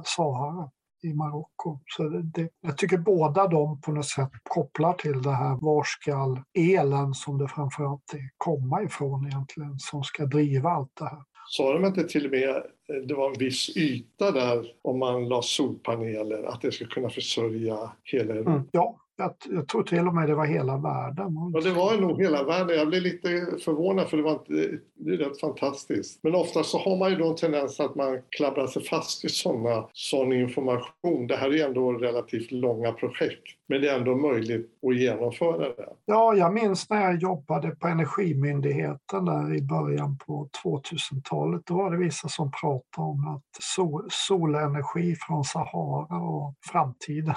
Sahara 0.06 0.70
i 1.06 1.14
Marocko. 1.14 1.80
Så 1.86 2.04
det, 2.10 2.50
jag 2.62 2.78
tycker 2.78 2.98
båda 2.98 3.48
de 3.48 3.82
på 3.82 3.92
något 3.92 4.06
sätt 4.06 4.30
kopplar 4.44 4.94
till 4.94 5.22
det 5.22 5.32
här 5.32 5.58
var 5.62 5.84
ska 5.84 6.44
elen 6.54 7.14
som 7.14 7.38
det 7.38 7.48
framförallt 7.48 8.14
är 8.14 8.30
komma 8.38 8.84
ifrån 8.84 9.28
egentligen 9.28 9.80
som 9.80 10.04
ska 10.04 10.26
driva 10.26 10.70
allt 10.70 10.92
det 11.00 11.06
här. 11.06 11.24
Sa 11.48 11.74
de 11.74 11.86
inte 11.86 12.04
till 12.04 12.26
och 12.26 12.32
med 12.32 12.64
det 13.08 13.14
var 13.14 13.30
en 13.32 13.40
viss 13.40 13.78
yta 13.78 14.32
där 14.32 14.66
om 14.82 15.00
man 15.00 15.28
la 15.28 15.42
solpaneler, 15.42 16.44
att 16.44 16.62
det 16.62 16.72
skulle 16.72 16.90
kunna 16.90 17.10
försörja 17.10 17.92
hela... 18.04 18.34
Mm, 18.34 18.62
ja, 18.72 19.05
jag, 19.18 19.34
jag, 19.50 19.68
tror 19.68 19.84
till 19.84 20.08
och 20.08 20.16
med 20.16 20.28
det 20.30 20.36
var 20.36 20.46
hela 20.46 20.78
världen. 20.78 21.52
Ja, 21.54 21.62
det 21.62 21.72
var 21.72 21.98
nog 21.98 22.22
hela 22.22 22.44
världen. 22.44 22.78
Jag 22.78 22.88
blev 22.88 23.02
lite 23.02 23.28
förvånad 23.64 24.10
för 24.10 24.18
det 24.18 24.24
var 24.24 24.32
inte, 24.32 24.78
det 24.94 25.14
är 25.14 25.18
rätt 25.18 25.40
fantastiskt. 25.40 26.20
Men 26.24 26.36
ofta 26.36 26.64
så 26.64 26.78
har 26.78 26.98
man 26.98 27.10
ju 27.10 27.16
då 27.16 27.30
en 27.30 27.36
tendens 27.36 27.80
att 27.80 27.96
man 27.96 28.22
klabbrar 28.30 28.68
sig 28.68 28.84
fast 28.84 29.26
i 29.26 29.30
sådana, 29.30 29.88
sån 29.94 30.34
information. 30.34 31.28
Det 31.28 31.36
här 31.36 31.48
är 31.48 31.54
ju 31.54 31.62
ändå 31.62 31.92
relativt 31.92 32.52
långa 32.52 32.92
projekt. 32.92 33.44
Men 33.68 33.82
det 33.82 33.90
är 33.90 33.98
ändå 33.98 34.16
möjligt 34.16 34.72
att 34.88 34.98
genomföra 34.98 35.70
det. 35.70 35.90
Ja, 36.06 36.36
jag 36.36 36.54
minns 36.54 36.90
när 36.90 37.02
jag 37.02 37.22
jobbade 37.22 37.70
på 37.70 37.88
Energimyndigheten 37.88 39.26
där 39.26 39.56
i 39.56 39.62
början 39.62 40.18
på 40.18 40.50
2000-talet. 40.64 41.62
Då 41.66 41.74
var 41.74 41.92
det 41.92 41.98
vissa 41.98 42.30
som 42.30 42.52
pratade 42.52 43.08
om 43.08 43.36
att 43.36 43.64
sol, 43.64 44.08
solenergi 44.12 45.16
från 45.16 45.44
Sahara 45.44 46.22
och 46.22 46.54
framtiden. 46.72 47.36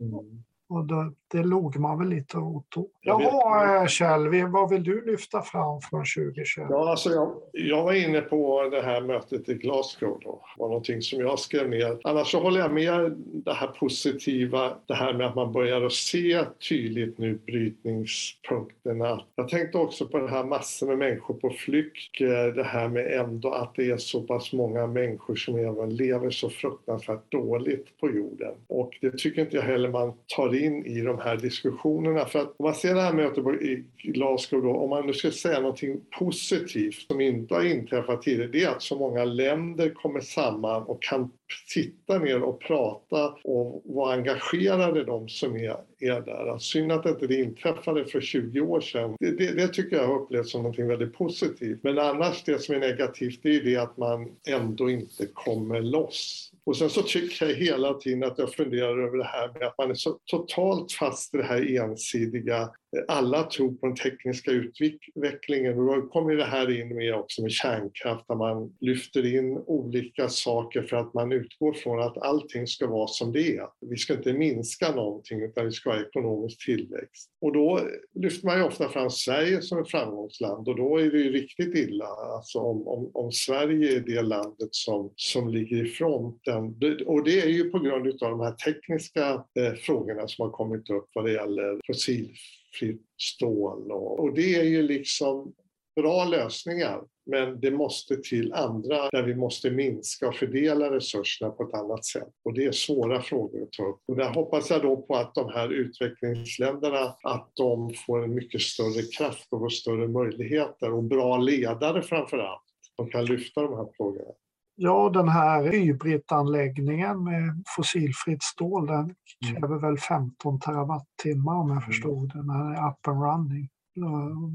Mm. 0.00 0.44
Och 0.68 0.86
det, 0.86 1.12
det 1.30 1.42
låg 1.42 1.76
man 1.76 1.98
väl 1.98 2.08
lite 2.08 2.38
åt 2.38 2.64
då. 2.68 2.88
Jaha, 3.00 3.82
eh, 3.82 3.86
Kjell, 3.86 4.46
vad 4.46 4.70
vill 4.70 4.84
du 4.84 5.06
lyfta 5.06 5.42
fram 5.42 5.80
från 5.80 6.04
2021? 6.16 6.66
Ja, 6.70 6.90
alltså 6.90 7.10
jag, 7.10 7.34
jag 7.52 7.82
var 7.82 7.92
inne 7.92 8.20
på 8.20 8.68
det 8.70 8.82
här 8.82 9.00
mötet 9.00 9.48
i 9.48 9.54
Glasgow. 9.54 10.20
Då. 10.24 10.42
Det 10.56 10.62
var 10.62 10.68
någonting 10.68 11.02
som 11.02 11.20
jag 11.20 11.38
skrev 11.38 11.68
ner. 11.68 11.98
Annars 12.04 12.30
så 12.30 12.40
håller 12.40 12.60
jag 12.60 12.72
med 12.72 13.12
det 13.16 13.52
här 13.52 13.66
positiva, 13.68 14.76
det 14.86 14.94
här 14.94 15.12
med 15.12 15.26
att 15.26 15.34
man 15.34 15.52
börjar 15.52 15.82
att 15.82 15.92
se 15.92 16.44
tydligt 16.68 17.18
nu 17.18 17.38
brytningspunkterna. 17.46 19.24
Jag 19.36 19.48
tänkte 19.48 19.78
också 19.78 20.06
på 20.06 20.18
det 20.18 20.30
här 20.30 20.44
massor 20.44 20.86
med 20.86 20.98
människor 20.98 21.34
på 21.34 21.50
flykt. 21.50 22.20
Eh, 22.20 22.54
det 22.54 22.64
här 22.64 22.88
med 22.88 23.12
ändå 23.20 23.52
att 23.52 23.74
det 23.74 23.90
är 23.90 23.96
så 23.96 24.22
pass 24.22 24.52
många 24.52 24.86
människor 24.86 25.36
som 25.36 25.56
även 25.56 25.96
lever 25.96 26.30
så 26.30 26.50
fruktansvärt 26.50 27.32
dåligt 27.32 28.00
på 28.00 28.10
jorden. 28.10 28.54
Och 28.66 28.98
det 29.00 29.18
tycker 29.18 29.40
inte 29.40 29.56
jag 29.56 29.64
heller 29.64 29.88
man 29.88 30.12
tar 30.36 30.54
in 30.54 30.86
i 30.86 31.00
de 31.00 31.17
här 31.20 31.36
diskussionerna. 31.36 32.24
För 32.24 32.38
att 32.38 32.54
om 32.56 32.64
man 32.64 32.74
ser 32.74 32.94
det 32.94 33.00
här 33.00 33.12
mötet 33.12 33.62
i 33.62 33.84
Glasgow 34.02 34.62
då, 34.62 34.76
om 34.76 34.90
man 34.90 35.06
nu 35.06 35.12
ska 35.12 35.30
säga 35.30 35.60
någonting 35.60 36.00
positivt 36.18 37.06
som 37.06 37.20
inte 37.20 37.54
har 37.54 37.64
inträffat 37.64 38.22
tidigare, 38.22 38.50
det 38.50 38.62
är 38.62 38.68
att 38.68 38.82
så 38.82 38.98
många 38.98 39.24
länder 39.24 39.90
kommer 39.90 40.20
samman 40.20 40.82
och 40.82 41.02
kan 41.02 41.30
sitta 41.66 42.18
ner 42.18 42.42
och 42.42 42.60
prata 42.60 43.34
och 43.44 43.82
vara 43.84 44.14
engagerade 44.14 45.04
de 45.04 45.28
som 45.28 45.56
är, 45.56 45.76
är 46.00 46.20
där. 46.20 46.58
Synd 46.58 46.92
att 46.92 47.06
inte 47.06 47.26
det 47.26 47.34
inträffade 47.34 48.04
för 48.04 48.20
20 48.20 48.60
år 48.60 48.80
sedan. 48.80 49.16
Det, 49.20 49.30
det, 49.30 49.54
det, 49.54 49.68
tycker 49.68 49.96
jag 49.96 50.06
har 50.06 50.22
upplevts 50.22 50.50
som 50.50 50.62
något 50.62 50.78
väldigt 50.78 51.14
positivt. 51.14 51.82
Men 51.82 51.98
annars 51.98 52.44
det 52.44 52.58
som 52.58 52.74
är 52.74 52.78
negativt 52.78 53.40
det 53.42 53.56
är 53.56 53.62
det 53.62 53.76
att 53.76 53.96
man 53.96 54.36
ändå 54.48 54.90
inte 54.90 55.26
kommer 55.26 55.82
loss. 55.82 56.52
Och 56.64 56.76
sen 56.76 56.90
så 56.90 57.02
tycker 57.02 57.46
jag 57.46 57.54
hela 57.54 57.94
tiden 57.94 58.24
att 58.24 58.38
jag 58.38 58.54
funderar 58.54 59.06
över 59.06 59.18
det 59.18 59.24
här 59.24 59.52
med 59.52 59.62
att 59.62 59.78
man 59.78 59.90
är 59.90 59.94
så 59.94 60.18
totalt 60.24 60.92
fast 60.92 61.34
i 61.34 61.38
det 61.38 61.44
här 61.44 61.76
ensidiga 61.82 62.70
alla 63.08 63.42
tror 63.42 63.72
på 63.72 63.86
den 63.86 63.96
tekniska 63.96 64.50
utvecklingen 64.50 65.78
och 65.78 65.96
då 65.96 66.08
kommer 66.08 66.34
det 66.34 66.44
här 66.44 66.80
in 66.80 66.96
med 66.96 67.14
också 67.14 67.42
med 67.42 67.52
kärnkraft 67.52 68.28
där 68.28 68.34
man 68.34 68.76
lyfter 68.80 69.34
in 69.34 69.58
olika 69.66 70.28
saker 70.28 70.82
för 70.82 70.96
att 70.96 71.14
man 71.14 71.32
utgår 71.38 71.72
från 71.72 72.02
att 72.02 72.18
allting 72.18 72.66
ska 72.66 72.86
vara 72.86 73.08
som 73.08 73.32
det 73.32 73.56
är. 73.56 73.66
Vi 73.80 73.96
ska 73.96 74.12
inte 74.14 74.32
minska 74.32 74.94
någonting 74.94 75.42
utan 75.42 75.64
vi 75.64 75.72
ska 75.72 75.90
ha 75.90 76.00
ekonomisk 76.00 76.64
tillväxt. 76.64 77.30
Och 77.40 77.52
då 77.52 77.80
lyfter 78.14 78.46
man 78.46 78.58
ju 78.58 78.64
ofta 78.64 78.88
fram 78.88 79.10
Sverige 79.10 79.62
som 79.62 79.78
ett 79.78 79.90
framgångsland 79.90 80.68
och 80.68 80.76
då 80.76 80.96
är 80.96 81.10
det 81.10 81.18
ju 81.18 81.32
riktigt 81.32 81.74
illa 81.74 82.06
alltså 82.06 82.58
om, 82.58 82.88
om, 82.88 83.10
om 83.14 83.32
Sverige 83.32 83.96
är 83.96 84.00
det 84.00 84.22
landet 84.22 84.68
som, 84.70 85.12
som 85.16 85.48
ligger 85.48 85.84
i 85.84 85.88
fronten. 85.88 86.64
Och 87.06 87.24
det 87.24 87.40
är 87.40 87.48
ju 87.48 87.70
på 87.70 87.78
grund 87.78 88.22
av 88.22 88.30
de 88.30 88.40
här 88.40 88.52
tekniska 88.52 89.44
eh, 89.58 89.72
frågorna 89.72 90.28
som 90.28 90.44
har 90.44 90.52
kommit 90.52 90.90
upp 90.90 91.08
vad 91.14 91.24
det 91.24 91.32
gäller 91.32 91.80
fossilfritt 91.86 93.02
stål. 93.18 93.92
Och, 93.92 94.20
och 94.20 94.34
det 94.34 94.54
är 94.54 94.64
ju 94.64 94.82
liksom 94.82 95.54
bra 95.96 96.24
lösningar. 96.24 97.02
Men 97.30 97.60
det 97.60 97.70
måste 97.70 98.16
till 98.16 98.52
andra 98.52 99.08
där 99.12 99.22
vi 99.22 99.34
måste 99.34 99.70
minska 99.70 100.28
och 100.28 100.34
fördela 100.34 100.90
resurserna 100.90 101.50
på 101.50 101.62
ett 101.62 101.74
annat 101.74 102.04
sätt. 102.04 102.32
Och 102.44 102.54
det 102.54 102.64
är 102.64 102.72
svåra 102.72 103.22
frågor 103.22 103.62
att 103.62 103.72
ta 103.72 103.86
upp. 103.86 104.00
Och 104.08 104.16
där 104.16 104.34
hoppas 104.34 104.70
jag 104.70 104.82
då 104.82 104.96
på 104.96 105.16
att 105.16 105.34
de 105.34 105.52
här 105.52 105.68
utvecklingsländerna, 105.68 107.14
att 107.22 107.50
de 107.54 107.94
får 108.06 108.24
en 108.24 108.34
mycket 108.34 108.60
större 108.60 109.02
kraft 109.02 109.48
och 109.50 109.72
större 109.72 110.08
möjligheter 110.08 110.92
och 110.92 111.04
bra 111.04 111.36
ledare 111.36 112.02
framför 112.02 112.38
allt. 112.38 112.62
som 112.96 113.10
kan 113.10 113.24
lyfta 113.24 113.62
de 113.62 113.76
här 113.76 113.88
frågorna. 113.96 114.32
Ja, 114.80 115.10
den 115.14 115.28
här 115.28 115.72
Hybrit-anläggningen 115.72 117.24
med 117.24 117.62
fossilfritt 117.76 118.42
stål, 118.42 118.86
den 118.86 118.96
mm. 118.96 119.14
kräver 119.40 119.78
väl 119.78 119.98
15 119.98 120.60
terawattimmar 120.60 121.54
om 121.54 121.68
jag 121.68 121.76
mm. 121.76 121.86
förstod 121.86 122.32
det, 122.34 122.42
när 122.42 122.58
den 122.58 122.74
är 122.74 122.88
up 122.88 123.08
and 123.08 123.22
running. 123.22 123.68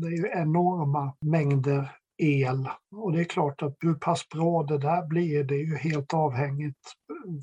Det 0.02 0.08
är 0.08 0.12
ju 0.12 0.42
enorma 0.42 1.14
mängder 1.22 1.92
el 2.24 2.70
och 2.96 3.12
det 3.12 3.20
är 3.20 3.24
klart 3.24 3.62
att 3.62 3.76
hur 3.80 3.94
pass 3.94 4.30
bra 4.30 4.64
det 4.64 4.78
där 4.78 5.08
blir, 5.08 5.44
det 5.44 5.56
är 5.56 5.66
ju 5.66 5.78
helt 5.78 6.14
avhängigt 6.14 6.94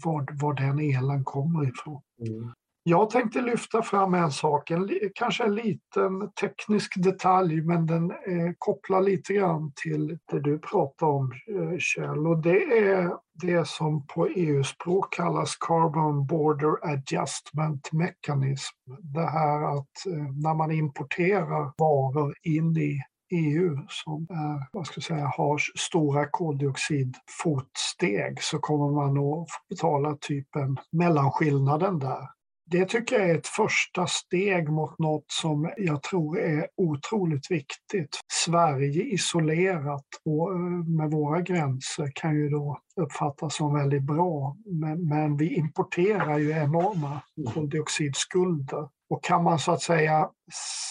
var, 0.05 0.43
var 0.43 0.55
den 0.55 0.79
elen 0.79 1.25
kommer 1.25 1.69
ifrån. 1.69 2.03
Mm. 2.27 2.53
Jag 2.83 3.11
tänkte 3.11 3.41
lyfta 3.41 3.83
fram 3.83 4.15
en 4.15 4.31
sak, 4.31 4.71
en, 4.71 4.91
kanske 5.15 5.45
en 5.45 5.55
liten 5.55 6.33
teknisk 6.41 7.03
detalj 7.03 7.63
men 7.63 7.87
den 7.87 8.11
eh, 8.11 8.53
kopplar 8.59 9.01
lite 9.01 9.35
grann 9.35 9.73
till 9.83 10.19
det 10.31 10.41
du 10.41 10.59
pratade 10.59 11.13
om 11.13 11.33
eh, 11.33 11.79
Kjell 11.79 12.27
och 12.27 12.43
det 12.43 12.63
är 12.63 13.11
det 13.33 13.69
som 13.69 14.07
på 14.07 14.27
EU-språk 14.27 15.15
kallas 15.15 15.57
Carbon 15.57 16.27
Border 16.27 16.93
Adjustment 16.93 17.93
Mechanism. 17.93 18.77
Det 19.01 19.27
här 19.27 19.79
att 19.79 20.07
eh, 20.07 20.33
när 20.43 20.55
man 20.55 20.71
importerar 20.71 21.73
varor 21.79 22.35
in 22.43 22.77
i 22.77 23.01
EU 23.31 23.77
som 23.89 24.27
är, 24.31 24.67
vad 24.73 24.87
ska 24.87 24.95
jag 24.97 25.05
säga, 25.05 25.33
har 25.37 25.59
stora 25.79 26.27
koldioxidfotsteg 26.31 28.43
så 28.43 28.59
kommer 28.59 28.93
man 28.93 29.19
att 29.19 29.49
betala 29.69 30.17
typ 30.21 30.57
en 30.57 30.77
mellanskillnaden 30.93 31.99
där 31.99 32.29
det 32.71 32.85
tycker 32.85 33.19
jag 33.19 33.31
är 33.31 33.39
ett 33.39 33.47
första 33.47 34.07
steg 34.07 34.69
mot 34.69 34.99
något 34.99 35.25
som 35.27 35.71
jag 35.77 36.03
tror 36.03 36.39
är 36.39 36.67
otroligt 36.77 37.51
viktigt. 37.51 38.21
Sverige 38.33 39.03
isolerat 39.03 40.07
och 40.25 40.53
eh, 40.53 40.59
med 40.89 41.11
våra 41.11 41.41
gränser 41.41 42.13
kan 42.15 42.35
ju 42.35 42.49
då 42.49 42.79
uppfattas 42.97 43.57
som 43.57 43.75
väldigt 43.75 44.03
bra. 44.03 44.57
Men, 44.67 45.09
men 45.09 45.37
vi 45.37 45.55
importerar 45.55 46.39
ju 46.39 46.51
enorma 46.51 47.21
mm. 47.39 47.53
koldioxidskulder 47.55 48.89
och 49.11 49.25
kan 49.25 49.45
man 49.45 49.59
så 49.59 49.73
att 49.73 49.83
säga 49.83 50.29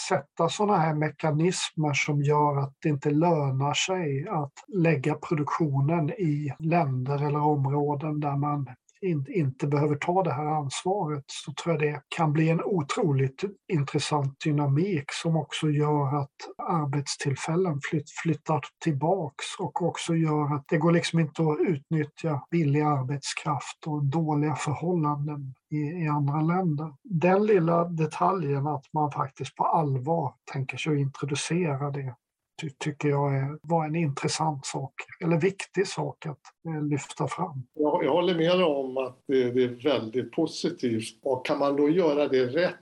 sätta 0.09 0.49
sådana 0.49 0.77
här 0.77 0.93
mekanismer 0.93 1.93
som 1.93 2.21
gör 2.21 2.57
att 2.57 2.73
det 2.81 2.89
inte 2.89 3.09
lönar 3.09 3.73
sig 3.73 4.27
att 4.29 4.53
lägga 4.67 5.15
produktionen 5.15 6.09
i 6.09 6.53
länder 6.59 7.27
eller 7.27 7.41
områden 7.41 8.19
där 8.19 8.35
man 8.35 8.67
inte 9.01 9.67
behöver 9.67 9.95
ta 9.95 10.23
det 10.23 10.33
här 10.33 10.45
ansvaret 10.45 11.23
så 11.27 11.53
tror 11.53 11.75
jag 11.75 11.81
det 11.93 12.01
kan 12.07 12.33
bli 12.33 12.49
en 12.49 12.63
otroligt 12.63 13.43
intressant 13.73 14.39
dynamik 14.43 15.05
som 15.11 15.35
också 15.35 15.69
gör 15.69 16.21
att 16.21 16.35
arbetstillfällen 16.57 17.79
flyttar 18.23 18.61
tillbaks 18.83 19.45
och 19.59 19.81
också 19.81 20.15
gör 20.15 20.55
att 20.55 20.65
det 20.69 20.77
går 20.77 20.91
liksom 20.91 21.19
inte 21.19 21.41
att 21.41 21.59
utnyttja 21.59 22.41
billig 22.51 22.81
arbetskraft 22.81 23.87
och 23.87 24.03
dåliga 24.03 24.55
förhållanden 24.55 25.53
i, 25.71 25.77
i 25.77 26.07
andra 26.07 26.41
länder. 26.41 26.93
Den 27.03 27.45
lilla 27.45 27.83
detaljen 27.83 28.67
att 28.67 28.85
man 28.93 29.11
faktiskt 29.11 29.55
på 29.55 29.63
allvar 29.63 30.33
tänker 30.51 30.77
sig 30.77 30.93
att 30.93 30.99
introducera 30.99 31.91
det 31.91 32.15
ty 32.61 32.69
tycker 32.69 33.09
jag 33.09 33.35
är, 33.35 33.57
var 33.61 33.85
en 33.85 33.95
intressant 33.95 34.65
sak, 34.65 34.93
eller 35.23 35.37
viktig 35.37 35.87
sak 35.87 36.25
att 36.25 36.39
eh, 36.67 36.83
lyfta 36.83 37.27
fram. 37.27 37.63
Jag, 37.73 38.03
jag 38.03 38.11
håller 38.11 38.35
med 38.35 38.63
om 38.63 38.97
att 38.97 39.17
det, 39.27 39.51
det, 39.51 39.63
är 39.63 39.83
väldigt 39.83 40.31
positivt. 40.31 41.19
Och 41.23 41.45
kan 41.45 41.59
man 41.59 41.75
då 41.75 41.89
göra 41.89 42.27
det 42.27 42.45
rätt 42.45 42.75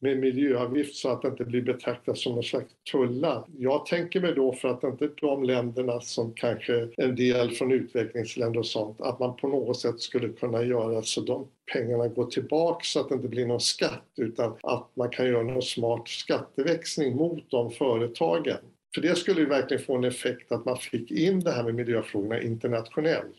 med 0.00 0.18
miljöavgift 0.18 0.96
så 0.96 1.08
att 1.08 1.22
det 1.22 1.28
inte 1.28 1.44
blir 1.44 1.62
betraktat 1.62 2.18
som 2.18 2.32
någon 2.34 2.42
slags 2.42 2.72
tullar. 2.92 3.44
Jag 3.58 3.86
tänker 3.86 4.20
mig 4.20 4.34
då 4.34 4.52
för 4.52 4.68
att 4.68 4.84
inte 4.84 5.08
de 5.20 5.44
länderna 5.44 6.00
som 6.00 6.32
kanske 6.34 6.88
en 6.96 7.16
del 7.16 7.50
från 7.50 7.72
utvecklingsländer 7.72 8.58
och 8.58 8.66
sånt, 8.66 9.00
att 9.00 9.20
man 9.20 9.36
på 9.36 9.48
något 9.48 9.80
sätt 9.80 10.00
skulle 10.00 10.28
kunna 10.28 10.62
göra 10.62 11.02
så 11.02 11.20
de 11.20 11.48
pengarna 11.72 12.08
går 12.08 12.26
tillbaka 12.26 12.80
så 12.82 13.00
att 13.00 13.08
det 13.08 13.14
inte 13.14 13.28
blir 13.28 13.46
någon 13.46 13.60
skatt 13.60 14.12
utan 14.16 14.56
att 14.62 14.90
man 14.94 15.10
kan 15.10 15.26
göra 15.26 15.42
någon 15.42 15.62
smart 15.62 16.08
skatteväxling 16.08 17.16
mot 17.16 17.50
de 17.50 17.70
företagen. 17.70 18.58
För 18.94 19.00
det 19.00 19.16
skulle 19.16 19.40
ju 19.40 19.46
verkligen 19.46 19.82
få 19.84 19.96
en 19.96 20.04
effekt 20.04 20.52
att 20.52 20.64
man 20.64 20.76
fick 20.76 21.10
in 21.10 21.40
det 21.40 21.52
här 21.52 21.64
med 21.64 21.74
miljöfrågorna 21.74 22.40
internationellt. 22.40 23.36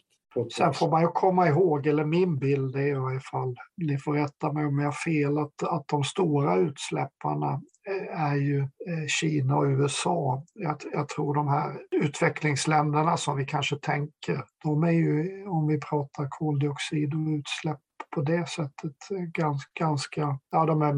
Sen 0.58 0.74
får 0.74 0.92
man 0.92 1.02
ju 1.02 1.08
komma 1.08 1.48
ihåg, 1.48 1.88
eller 1.88 2.06
min 2.06 2.40
bild 2.40 2.76
är 2.76 2.88
i 2.88 2.94
alla 2.94 3.20
fall, 3.20 3.56
ni 3.78 3.98
får 3.98 4.14
rätta 4.14 4.54
mig 4.54 4.66
om 4.66 4.80
jag 4.80 4.86
har 4.86 4.92
fel, 4.92 5.38
att, 5.38 5.64
att 5.64 5.88
de 5.88 6.04
stora 6.04 6.56
utsläpparna 6.56 7.62
eh, 7.90 8.22
är 8.22 8.36
ju 8.36 8.60
eh, 8.60 9.08
Kina 9.08 9.58
och 9.58 9.66
USA. 9.66 10.44
Jag, 10.54 10.78
jag, 10.94 11.10
tror 11.10 11.36
de 11.36 11.48
här 11.48 11.80
utvecklingsländerna 11.92 13.18
som 13.18 13.38
vi 13.38 13.46
kanske 13.46 13.76
tänker, 13.76 14.44
de 14.64 14.84
är 14.84 14.92
ju, 14.92 15.44
om 15.48 15.68
vi 15.68 15.80
pratar 15.80 16.28
koldioxid 16.30 17.14
och 17.14 17.40
utsläpp 17.40 17.80
på 18.16 18.22
det 18.22 18.50
sättet 18.50 18.96
ganska, 19.34 19.70
ganska 19.80 20.40
ja, 20.52 20.66
de 20.66 20.82
är 20.82 20.94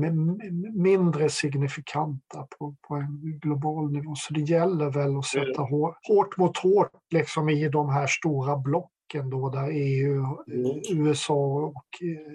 mindre 0.72 1.30
signifikanta 1.30 2.48
på, 2.60 2.76
på 2.88 2.96
en 2.96 3.40
global 3.40 3.92
nivå. 3.92 4.16
Så 4.16 4.34
det 4.34 4.42
gäller 4.42 4.90
väl 4.90 5.18
att 5.18 5.26
sätta 5.26 5.62
hårt 6.08 6.38
mot 6.38 6.58
hårt 6.58 6.92
liksom 7.12 7.50
i 7.50 7.70
de 7.70 7.90
här 7.90 8.08
stora 8.08 8.58
blocken 8.58 8.90
blocken 9.14 9.30
då 9.30 9.50
där 9.50 9.70
EU, 9.72 10.26
mm. 10.48 10.82
USA 10.90 11.34
och 11.76 11.86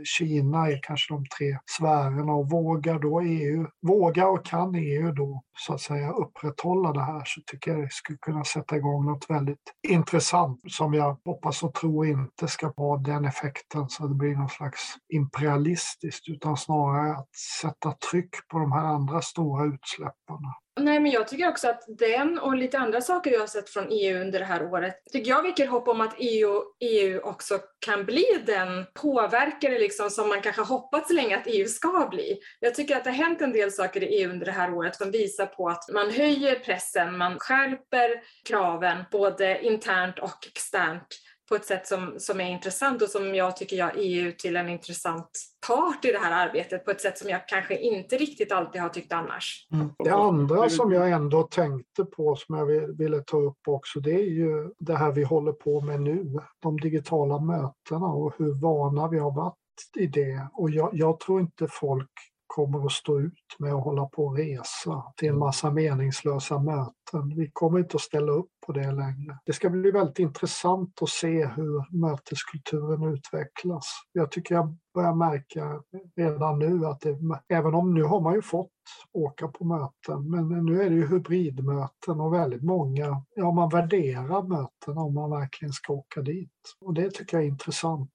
Kina 0.04 0.68
är 0.68 0.80
kanske 0.82 1.14
de 1.14 1.24
tre 1.38 1.58
sfärerna 1.78 2.32
och 2.32 2.50
vågar 2.50 2.98
då 2.98 3.20
EU, 3.20 3.66
vågar 3.82 4.26
och 4.26 4.44
kan 4.44 4.74
EU 4.74 5.12
då 5.12 5.42
så 5.58 5.74
att 5.74 5.80
säga 5.80 6.10
upprätthålla 6.10 6.92
det 6.92 7.02
här 7.02 7.22
så 7.26 7.40
tycker 7.46 7.70
jag 7.70 7.80
det 7.80 7.92
skulle 7.92 8.18
kunna 8.18 8.44
sätta 8.44 8.76
igång 8.76 9.06
något 9.06 9.30
väldigt 9.30 9.72
intressant 9.88 10.60
som 10.68 10.94
jag 10.94 11.16
hoppas 11.24 11.62
och 11.62 11.74
tror 11.74 12.06
inte 12.06 12.48
ska 12.48 12.72
ha 12.76 12.96
den 12.96 13.24
effekten 13.24 13.88
så 13.88 14.04
att 14.04 14.10
det 14.10 14.16
blir 14.16 14.36
någon 14.36 14.48
slags 14.48 14.94
imperialistiskt 15.12 16.28
utan 16.28 16.56
snarare 16.56 17.16
att 17.16 17.36
sätta 17.60 17.92
tryck 17.92 18.48
på 18.48 18.58
de 18.58 18.72
här 18.72 18.84
andra 18.84 19.22
stora 19.22 19.64
utsläpparna. 19.64 20.54
Nej, 20.80 21.00
men 21.00 21.12
jag 21.12 21.28
tycker 21.28 21.48
också 21.48 21.68
att 21.68 21.84
den 21.88 22.38
och 22.38 22.56
lite 22.56 22.78
andra 22.78 23.00
saker 23.00 23.30
vi 23.30 23.36
har 23.36 23.46
sett 23.46 23.70
från 23.70 23.88
EU 23.90 24.20
under 24.20 24.38
det 24.38 24.44
här 24.44 24.62
året, 24.62 24.94
tycker 25.12 25.30
jag 25.30 25.42
väcker 25.42 25.66
hopp 25.66 25.88
om 25.88 26.00
att 26.00 26.14
EU, 26.18 26.62
EU 26.80 27.20
också 27.20 27.58
kan 27.86 28.04
bli 28.04 28.24
den 28.46 28.86
påverkare 28.94 29.78
liksom 29.78 30.10
som 30.10 30.28
man 30.28 30.42
kanske 30.42 30.62
hoppats 30.62 31.10
länge 31.10 31.36
att 31.36 31.46
EU 31.46 31.66
ska 31.66 32.08
bli. 32.10 32.38
Jag 32.60 32.74
tycker 32.74 32.96
att 32.96 33.04
det 33.04 33.10
har 33.10 33.16
hänt 33.16 33.40
en 33.40 33.52
del 33.52 33.72
saker 33.72 34.02
i 34.02 34.22
EU 34.22 34.30
under 34.30 34.46
det 34.46 34.52
här 34.52 34.74
året 34.74 34.96
som 34.96 35.10
visar 35.10 35.46
på 35.46 35.68
att 35.68 35.90
man 35.92 36.10
höjer 36.10 36.54
pressen, 36.54 37.18
man 37.18 37.38
skärper 37.38 38.10
kraven 38.48 39.04
både 39.10 39.64
internt 39.64 40.18
och 40.18 40.46
externt 40.46 41.06
på 41.48 41.54
ett 41.54 41.64
sätt 41.64 41.86
som, 41.86 42.14
som 42.18 42.40
är 42.40 42.50
intressant 42.50 43.02
och 43.02 43.08
som 43.08 43.34
jag 43.34 43.56
tycker 43.56 43.76
gör 43.76 43.92
EU 43.96 44.32
till 44.38 44.56
en 44.56 44.68
intressant 44.68 45.30
part 45.66 46.04
i 46.04 46.12
det 46.12 46.18
här 46.18 46.48
arbetet 46.48 46.84
på 46.84 46.90
ett 46.90 47.00
sätt 47.00 47.18
som 47.18 47.30
jag 47.30 47.48
kanske 47.48 47.78
inte 47.78 48.16
riktigt 48.16 48.52
alltid 48.52 48.80
har 48.80 48.88
tyckt 48.88 49.12
annars. 49.12 49.66
Mm. 49.72 49.90
Det 50.04 50.10
andra 50.10 50.70
som 50.70 50.92
jag 50.92 51.10
ändå 51.10 51.42
tänkte 51.42 52.04
på 52.04 52.36
som 52.36 52.58
jag 52.58 52.96
ville 52.98 53.22
ta 53.22 53.36
upp 53.36 53.68
också 53.68 54.00
det 54.00 54.14
är 54.14 54.30
ju 54.30 54.70
det 54.78 54.96
här 54.96 55.12
vi 55.12 55.22
håller 55.22 55.52
på 55.52 55.80
med 55.80 56.00
nu, 56.00 56.38
de 56.62 56.80
digitala 56.80 57.38
mötena 57.38 58.06
och 58.06 58.34
hur 58.38 58.60
vana 58.60 59.08
vi 59.08 59.18
har 59.18 59.30
varit 59.30 59.54
i 59.96 60.06
det. 60.06 60.48
Och 60.52 60.70
jag, 60.70 60.90
jag 60.92 61.20
tror 61.20 61.40
inte 61.40 61.68
folk 61.70 62.10
kommer 62.48 62.86
att 62.86 62.92
stå 62.92 63.20
ut 63.20 63.56
med 63.58 63.74
att 63.74 63.84
hålla 63.84 64.06
på 64.06 64.26
och 64.26 64.36
resa 64.36 65.04
till 65.16 65.28
en 65.28 65.38
massa 65.38 65.70
meningslösa 65.70 66.58
möten. 66.58 67.36
Vi 67.36 67.50
kommer 67.52 67.78
inte 67.78 67.96
att 67.96 68.02
ställa 68.02 68.32
upp 68.32 68.50
på 68.66 68.72
det 68.72 68.92
längre. 68.92 69.38
Det 69.46 69.52
ska 69.52 69.70
bli 69.70 69.90
väldigt 69.90 70.18
intressant 70.18 71.02
att 71.02 71.08
se 71.08 71.46
hur 71.46 71.96
möteskulturen 72.00 73.14
utvecklas. 73.14 73.84
Jag 74.12 74.30
tycker 74.30 74.54
jag 74.54 74.76
börjar 74.94 75.14
märka 75.14 75.82
redan 76.16 76.58
nu 76.58 76.86
att 76.86 77.00
det, 77.00 77.18
även 77.48 77.74
om 77.74 77.94
nu 77.94 78.02
har 78.02 78.20
man 78.20 78.34
ju 78.34 78.42
fått 78.42 78.70
åka 79.12 79.48
på 79.48 79.64
möten, 79.64 80.30
men 80.30 80.64
nu 80.66 80.82
är 80.82 80.90
det 80.90 80.96
ju 80.96 81.06
hybridmöten 81.06 82.20
och 82.20 82.34
väldigt 82.34 82.62
många, 82.62 83.22
ja 83.34 83.52
man 83.52 83.68
värderar 83.68 84.42
möten 84.42 84.98
om 84.98 85.14
man 85.14 85.30
verkligen 85.30 85.72
ska 85.72 85.92
åka 85.92 86.22
dit. 86.22 86.50
Och 86.80 86.94
det 86.94 87.10
tycker 87.10 87.36
jag 87.36 87.44
är 87.44 87.48
intressant 87.48 88.10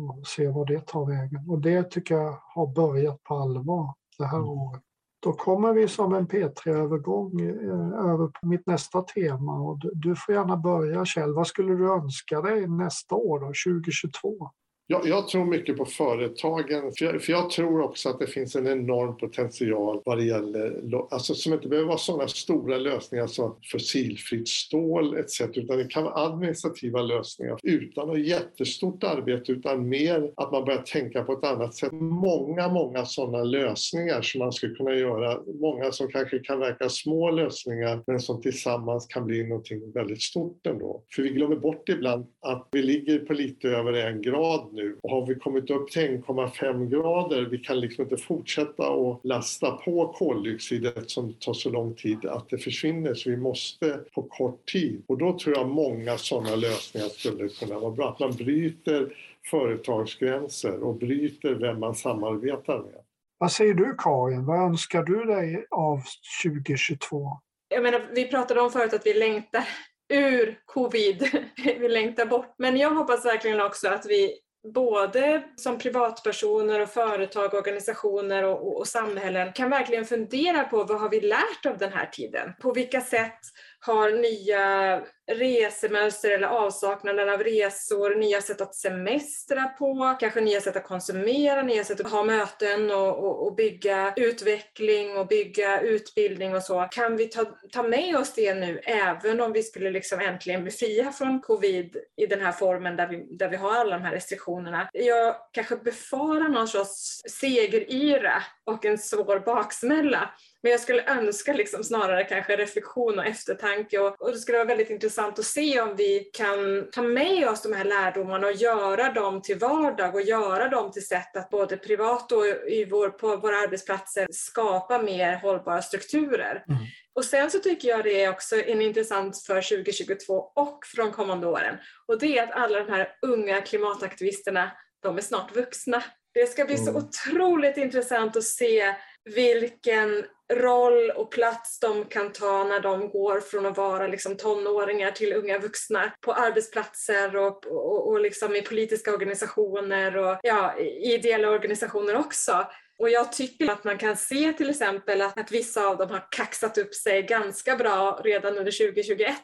och 0.00 0.26
se 0.26 0.48
vad 0.48 0.66
det 0.66 0.86
tar 0.86 1.06
vägen. 1.06 1.50
Och 1.50 1.60
det 1.60 1.90
tycker 1.90 2.14
jag 2.14 2.38
har 2.54 2.66
börjat 2.74 3.22
på 3.22 3.34
allvar 3.34 3.94
det 4.18 4.24
här 4.24 4.38
mm. 4.38 4.48
året. 4.48 4.82
Då 5.22 5.32
kommer 5.32 5.72
vi 5.72 5.88
som 5.88 6.14
en 6.14 6.28
P3-övergång 6.28 7.40
eh, 7.40 8.10
över 8.10 8.26
på 8.26 8.46
mitt 8.46 8.66
nästa 8.66 9.02
tema 9.02 9.60
och 9.60 9.78
du 9.92 10.16
får 10.16 10.34
gärna 10.34 10.56
börja 10.56 11.04
Kjell. 11.04 11.34
Vad 11.34 11.46
skulle 11.46 11.74
du 11.74 11.92
önska 11.92 12.40
dig 12.40 12.68
nästa 12.68 13.14
år 13.14 13.40
då, 13.40 13.46
2022? 13.46 14.50
Jag, 14.92 15.06
jag, 15.06 15.28
tror 15.28 15.44
mycket 15.44 15.76
på 15.76 15.84
företagen, 15.84 16.92
för 16.98 17.04
jag, 17.04 17.22
för 17.22 17.32
jag, 17.32 17.50
tror 17.50 17.80
också 17.80 18.08
att 18.08 18.18
det 18.18 18.26
finns 18.26 18.56
en 18.56 18.66
enorm 18.66 19.16
potential 19.16 20.02
vad 20.04 20.18
det 20.18 20.24
gäller, 20.24 20.80
alltså 21.10 21.34
som 21.34 21.52
inte 21.52 21.68
behöver 21.68 21.88
vara 21.88 21.98
sådana 21.98 22.28
stora 22.28 22.76
lösningar 22.76 23.26
som 23.26 23.56
fossilfritt 23.72 24.48
stål 24.48 25.16
etc. 25.16 25.40
utan 25.40 25.78
det 25.78 25.84
kan 25.84 26.04
vara 26.04 26.26
administrativa 26.26 27.02
lösningar 27.02 27.58
utan 27.62 28.08
något 28.08 28.18
jättestort 28.18 29.04
arbete 29.04 29.52
utan 29.52 29.88
mer 29.88 30.30
att 30.36 30.52
man 30.52 30.64
börjar 30.64 30.82
tänka 30.82 31.24
på 31.24 31.32
ett 31.32 31.44
annat 31.44 31.74
sätt. 31.74 31.92
Många, 31.92 32.68
många 32.68 33.04
sådana 33.04 33.44
lösningar 33.44 34.22
som 34.22 34.38
man 34.38 34.52
skulle 34.52 34.74
kunna 34.74 34.94
göra, 34.94 35.40
många 35.60 35.92
som 35.92 36.08
kanske 36.08 36.38
kan 36.38 36.58
verka 36.58 36.88
små 36.88 37.30
lösningar 37.30 38.02
men 38.06 38.20
som 38.20 38.42
tillsammans 38.42 39.06
kan 39.06 39.26
bli 39.26 39.48
någonting 39.48 39.92
väldigt 39.92 40.22
stort 40.22 40.66
ändå. 40.66 41.02
För 41.14 41.22
vi 41.22 41.28
glömmer 41.28 41.56
bort 41.56 41.88
ibland 41.88 42.26
att 42.40 42.68
vi 42.72 42.82
ligger 42.82 43.18
på 43.18 43.32
lite 43.32 43.68
över 43.68 43.92
en 43.92 44.22
grad 44.22 44.68
nu 44.72 44.79
nu. 44.82 44.96
Och 45.02 45.10
har 45.10 45.26
vi 45.26 45.34
kommit 45.34 45.70
upp 45.70 45.90
till 45.90 46.02
1,5 46.02 46.88
grader, 46.88 47.42
vi 47.42 47.58
kan 47.58 47.80
liksom 47.80 48.04
inte 48.04 48.16
fortsätta 48.16 48.82
att 48.92 49.20
lasta 49.22 49.70
på 49.70 50.14
koldioxidet 50.18 51.10
som 51.10 51.32
tar 51.32 51.52
så 51.52 51.70
lång 51.70 51.94
tid 51.94 52.24
att 52.24 52.48
det 52.48 52.58
försvinner. 52.58 53.14
Så 53.14 53.30
vi 53.30 53.36
måste 53.36 54.00
på 54.14 54.22
kort 54.22 54.68
tid. 54.72 55.02
Och 55.06 55.18
då 55.18 55.38
tror 55.38 55.56
jag 55.56 55.68
många 55.68 56.18
sådana 56.18 56.56
lösningar 56.56 57.08
skulle 57.08 57.48
kunna 57.48 57.78
vara 57.78 57.90
bra. 57.90 58.08
Att 58.08 58.20
man 58.20 58.32
bryter 58.32 59.14
företagsgränser 59.50 60.82
och 60.82 60.94
bryter 60.94 61.54
vem 61.54 61.80
man 61.80 61.94
samarbetar 61.94 62.78
med. 62.78 63.00
Vad 63.38 63.52
säger 63.52 63.74
du 63.74 63.94
Karin? 63.98 64.46
Vad 64.46 64.58
önskar 64.58 65.02
du 65.02 65.24
dig 65.24 65.66
av 65.70 66.02
2022? 66.44 67.38
Jag 67.68 67.82
menar, 67.82 68.10
vi 68.14 68.28
pratade 68.28 68.60
om 68.60 68.70
förut 68.70 68.94
att 68.94 69.06
vi 69.06 69.14
längtar 69.14 69.64
ur 70.10 70.60
covid. 70.64 71.44
vi 71.80 71.88
längtar 71.88 72.26
bort. 72.26 72.54
Men 72.58 72.76
jag 72.76 72.90
hoppas 72.90 73.24
verkligen 73.24 73.60
också 73.60 73.88
att 73.88 74.06
vi 74.06 74.38
både 74.74 75.42
som 75.56 75.78
privatpersoner 75.78 76.80
och 76.80 76.88
företag, 76.88 77.54
organisationer 77.54 78.44
och, 78.44 78.66
och, 78.66 78.76
och, 78.78 78.86
samhällen 78.86 79.52
kan 79.52 79.70
verkligen 79.70 80.04
fundera 80.04 80.64
på 80.64 80.84
vad 80.84 81.00
har 81.00 81.08
vi 81.08 81.20
lärt 81.20 81.66
av 81.66 81.78
den 81.78 81.92
här 81.92 82.06
tiden? 82.06 82.52
På 82.60 82.72
vilka 82.72 83.00
sätt 83.00 83.38
har 83.80 84.10
nya 84.10 85.02
resemönster 85.32 86.30
eller 86.30 86.46
avsaknaden 86.46 87.28
av 87.28 87.42
resor, 87.42 88.14
nya 88.14 88.40
sätt 88.40 88.60
att 88.60 88.74
semestra 88.74 89.64
på, 89.64 90.16
kanske 90.20 90.40
nya 90.40 90.60
sätt 90.60 90.76
att 90.76 90.84
konsumera, 90.84 91.62
nya 91.62 91.84
sätt 91.84 92.00
att 92.00 92.10
ha 92.10 92.24
möten 92.24 92.90
och, 92.90 93.18
och, 93.18 93.46
och 93.46 93.54
bygga 93.54 94.12
utveckling 94.16 95.16
och 95.16 95.26
bygga 95.26 95.80
utbildning 95.80 96.54
och 96.54 96.62
så. 96.62 96.88
Kan 96.90 97.16
vi 97.16 97.26
ta, 97.26 97.44
ta 97.72 97.82
med 97.82 98.16
oss 98.16 98.34
det 98.34 98.54
nu 98.54 98.78
även 98.78 99.40
om 99.40 99.52
vi 99.52 99.62
skulle 99.62 99.90
liksom 99.90 100.20
äntligen 100.20 100.62
bli 100.62 100.72
fria 100.72 101.12
från 101.12 101.40
covid 101.40 101.96
i 102.16 102.26
den 102.26 102.40
här 102.40 102.52
formen 102.52 102.96
där 102.96 103.06
vi, 103.08 103.36
där 103.36 103.48
vi 103.48 103.56
har 103.56 103.76
alla 103.76 103.98
de 103.98 104.04
här 104.04 104.12
restriktionerna? 104.12 104.90
Jag 104.92 105.36
kanske 105.52 105.76
befarar 105.76 106.48
någon 106.48 106.68
sorts 106.68 107.22
segeryra 107.40 108.42
och 108.64 108.84
en 108.84 108.98
svår 108.98 109.40
baksmälla 109.46 110.30
men 110.62 110.72
jag 110.72 110.80
skulle 110.80 111.04
önska 111.04 111.52
liksom 111.52 111.84
snarare 111.84 112.24
kanske 112.24 112.56
reflektion 112.56 113.18
och 113.18 113.26
eftertanke 113.26 113.98
och, 113.98 114.22
och 114.22 114.32
det 114.32 114.38
skulle 114.38 114.58
vara 114.58 114.68
väldigt 114.68 114.90
intressant 114.90 115.38
att 115.38 115.44
se 115.44 115.80
om 115.80 115.96
vi 115.96 116.30
kan 116.32 116.90
ta 116.92 117.02
med 117.02 117.48
oss 117.48 117.62
de 117.62 117.72
här 117.72 117.84
lärdomarna 117.84 118.46
och 118.46 118.52
göra 118.52 119.12
dem 119.12 119.42
till 119.42 119.58
vardag 119.58 120.14
och 120.14 120.22
göra 120.22 120.68
dem 120.68 120.92
till 120.92 121.06
sätt 121.06 121.36
att 121.36 121.50
både 121.50 121.76
privat 121.76 122.32
och 122.32 122.46
i 122.68 122.84
vår, 122.84 123.08
på 123.08 123.36
våra 123.36 123.56
arbetsplatser 123.56 124.26
skapa 124.30 125.02
mer 125.02 125.36
hållbara 125.36 125.82
strukturer. 125.82 126.64
Mm. 126.68 126.80
Och 127.12 127.24
sen 127.24 127.50
så 127.50 127.58
tycker 127.58 127.88
jag 127.88 128.04
det 128.04 128.22
är 128.24 128.30
också 128.30 128.56
en 128.56 128.82
intressant 128.82 129.42
för 129.46 129.62
2022 129.62 130.34
och 130.34 130.86
för 130.86 130.96
de 130.96 131.12
kommande 131.12 131.46
åren. 131.46 131.76
Och 132.06 132.18
det 132.18 132.38
är 132.38 132.42
att 132.42 132.52
alla 132.52 132.78
de 132.78 132.92
här 132.92 133.08
unga 133.22 133.60
klimataktivisterna, 133.60 134.70
de 135.02 135.16
är 135.16 135.22
snart 135.22 135.56
vuxna. 135.56 136.02
Det 136.34 136.46
ska 136.46 136.64
bli 136.64 136.76
så 136.76 136.90
mm. 136.90 136.96
otroligt 136.96 137.76
intressant 137.76 138.36
att 138.36 138.44
se 138.44 138.94
vilken 139.24 140.24
roll 140.52 141.10
och 141.10 141.30
plats 141.30 141.80
de 141.80 142.04
kan 142.04 142.32
ta 142.32 142.64
när 142.64 142.80
de 142.80 143.10
går 143.10 143.40
från 143.40 143.66
att 143.66 143.76
vara 143.76 144.06
liksom 144.06 144.36
tonåringar 144.36 145.10
till 145.10 145.32
unga 145.32 145.58
vuxna 145.58 146.12
på 146.20 146.32
arbetsplatser 146.32 147.36
och, 147.36 147.66
och, 147.66 148.08
och 148.08 148.20
liksom 148.20 148.56
i 148.56 148.62
politiska 148.62 149.12
organisationer 149.12 150.16
och 150.16 150.38
ja, 150.42 150.78
i 150.78 151.14
ideella 151.14 151.50
organisationer 151.50 152.16
också. 152.16 152.66
Och 152.98 153.10
jag 153.10 153.32
tycker 153.32 153.70
att 153.70 153.84
man 153.84 153.98
kan 153.98 154.16
se 154.16 154.52
till 154.52 154.70
exempel 154.70 155.22
att, 155.22 155.38
att 155.38 155.52
vissa 155.52 155.86
av 155.86 155.96
dem 155.96 156.10
har 156.10 156.28
kaxat 156.30 156.78
upp 156.78 156.94
sig 156.94 157.22
ganska 157.22 157.76
bra 157.76 158.20
redan 158.24 158.58
under 158.58 158.92
2021 158.92 159.34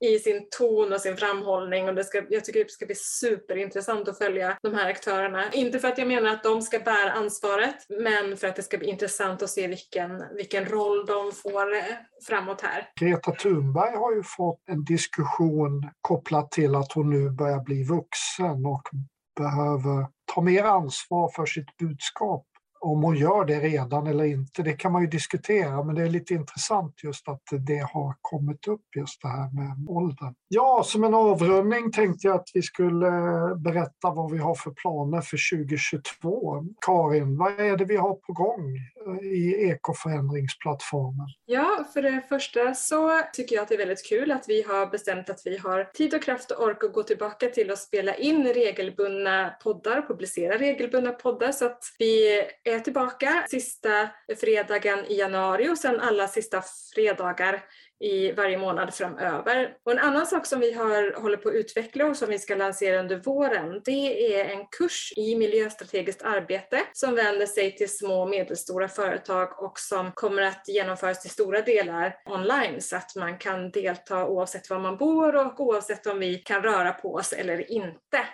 i 0.00 0.18
sin 0.18 0.48
ton 0.58 0.92
och 0.92 1.00
sin 1.00 1.16
framhållning 1.16 1.88
och 1.88 1.94
det 1.94 2.04
ska, 2.04 2.22
jag 2.30 2.44
tycker 2.44 2.64
det 2.64 2.70
ska 2.70 2.86
bli 2.86 2.94
superintressant 2.94 4.08
att 4.08 4.18
följa 4.18 4.58
de 4.62 4.74
här 4.74 4.90
aktörerna. 4.90 5.52
Inte 5.52 5.78
för 5.78 5.88
att 5.88 5.98
jag 5.98 6.08
menar 6.08 6.30
att 6.30 6.42
de 6.42 6.62
ska 6.62 6.78
bära 6.78 7.12
ansvaret 7.12 7.76
men 7.88 8.36
för 8.36 8.48
att 8.48 8.56
det 8.56 8.62
ska 8.62 8.78
bli 8.78 8.88
intressant 8.88 9.42
att 9.42 9.50
se 9.50 9.66
vilken, 9.66 10.24
vilken 10.36 10.64
roll 10.64 11.06
de 11.06 11.32
får 11.32 11.74
eh, 11.74 11.82
framåt 12.26 12.60
här. 12.60 12.88
Greta 13.00 13.32
Thunberg 13.32 13.96
har 13.96 14.14
ju 14.14 14.22
fått 14.22 14.68
en 14.68 14.84
diskussion 14.84 15.90
kopplat 16.00 16.50
till 16.50 16.74
att 16.74 16.92
hon 16.92 17.10
nu 17.10 17.30
börjar 17.30 17.60
bli 17.60 17.82
vuxen 17.84 18.66
och 18.66 18.82
behöver 19.36 20.06
ta 20.34 20.40
mer 20.40 20.64
ansvar 20.64 21.30
för 21.36 21.46
sitt 21.46 21.76
budskap 21.76 22.46
om 22.86 23.02
hon 23.02 23.16
gör 23.16 23.44
det 23.44 23.60
redan 23.60 24.06
eller 24.06 24.24
inte, 24.24 24.62
det 24.62 24.72
kan 24.72 24.92
man 24.92 25.02
ju 25.02 25.08
diskutera, 25.08 25.84
men 25.84 25.94
det 25.94 26.02
är 26.02 26.08
lite 26.08 26.34
intressant 26.34 26.94
just 27.04 27.28
att 27.28 27.42
det 27.66 27.78
har 27.92 28.14
kommit 28.20 28.68
upp 28.68 28.96
just 28.96 29.22
det 29.22 29.28
här 29.28 29.54
med 29.54 29.88
åldern. 29.88 30.34
Ja, 30.48 30.82
som 30.84 31.04
en 31.04 31.14
avrundning 31.14 31.92
tänkte 31.92 32.26
jag 32.26 32.36
att 32.36 32.50
vi 32.54 32.62
skulle 32.62 33.10
berätta 33.56 34.10
vad 34.10 34.32
vi 34.32 34.38
har 34.38 34.54
för 34.54 34.70
planer 34.70 35.20
för 35.20 35.56
2022. 35.56 36.64
Karin, 36.86 37.38
vad 37.38 37.60
är 37.60 37.76
det 37.76 37.84
vi 37.84 37.96
har 37.96 38.14
på 38.14 38.32
gång 38.32 38.76
i 39.22 39.68
ekoförändringsplattformen? 39.70 41.26
Ja, 41.44 41.84
för 41.92 42.02
det 42.02 42.22
första 42.28 42.74
så 42.74 43.20
tycker 43.32 43.56
jag 43.56 43.62
att 43.62 43.68
det 43.68 43.74
är 43.74 43.78
väldigt 43.78 44.08
kul 44.08 44.32
att 44.32 44.44
vi 44.48 44.62
har 44.62 44.86
bestämt 44.86 45.30
att 45.30 45.42
vi 45.44 45.58
har 45.58 45.84
tid 45.84 46.14
och 46.14 46.22
kraft 46.22 46.50
och 46.50 46.64
ork 46.64 46.84
att 46.84 46.92
gå 46.92 47.02
tillbaka 47.02 47.48
till 47.48 47.70
att 47.70 47.78
spela 47.78 48.14
in 48.14 48.46
regelbundna 48.46 49.50
poddar, 49.62 50.02
publicera 50.08 50.58
regelbundna 50.58 51.12
poddar 51.12 51.52
så 51.52 51.66
att 51.66 51.82
vi 51.98 52.42
är 52.76 52.80
tillbaka 52.80 53.46
sista 53.50 54.08
fredagen 54.40 55.04
i 55.04 55.18
januari 55.18 55.68
och 55.68 55.78
sen 55.78 56.00
alla 56.00 56.28
sista 56.28 56.62
fredagar 56.94 57.64
i 58.00 58.32
varje 58.32 58.58
månad 58.58 58.94
framöver. 58.94 59.76
Och 59.84 59.92
en 59.92 59.98
annan 59.98 60.26
sak 60.26 60.46
som 60.46 60.60
vi 60.60 60.72
har, 60.72 61.20
håller 61.20 61.36
på 61.36 61.48
att 61.48 61.54
utveckla 61.54 62.06
och 62.06 62.16
som 62.16 62.28
vi 62.28 62.38
ska 62.38 62.54
lansera 62.54 63.00
under 63.00 63.16
våren, 63.16 63.82
det 63.84 64.34
är 64.36 64.44
en 64.44 64.66
kurs 64.78 65.12
i 65.16 65.36
miljöstrategiskt 65.36 66.22
arbete 66.22 66.82
som 66.92 67.14
vänder 67.14 67.46
sig 67.46 67.76
till 67.76 67.96
små 67.96 68.22
och 68.22 68.28
medelstora 68.28 68.88
företag 68.88 69.62
och 69.62 69.78
som 69.78 70.12
kommer 70.12 70.42
att 70.42 70.68
genomföras 70.68 71.22
till 71.22 71.30
stora 71.30 71.62
delar 71.62 72.14
online 72.26 72.80
så 72.80 72.96
att 72.96 73.16
man 73.16 73.38
kan 73.38 73.70
delta 73.70 74.26
oavsett 74.26 74.70
var 74.70 74.78
man 74.78 74.96
bor 74.96 75.36
och 75.36 75.60
oavsett 75.60 76.06
om 76.06 76.18
vi 76.18 76.34
kan 76.38 76.62
röra 76.62 76.92
på 76.92 77.14
oss 77.14 77.32
eller 77.32 77.70
inte. 77.70 78.26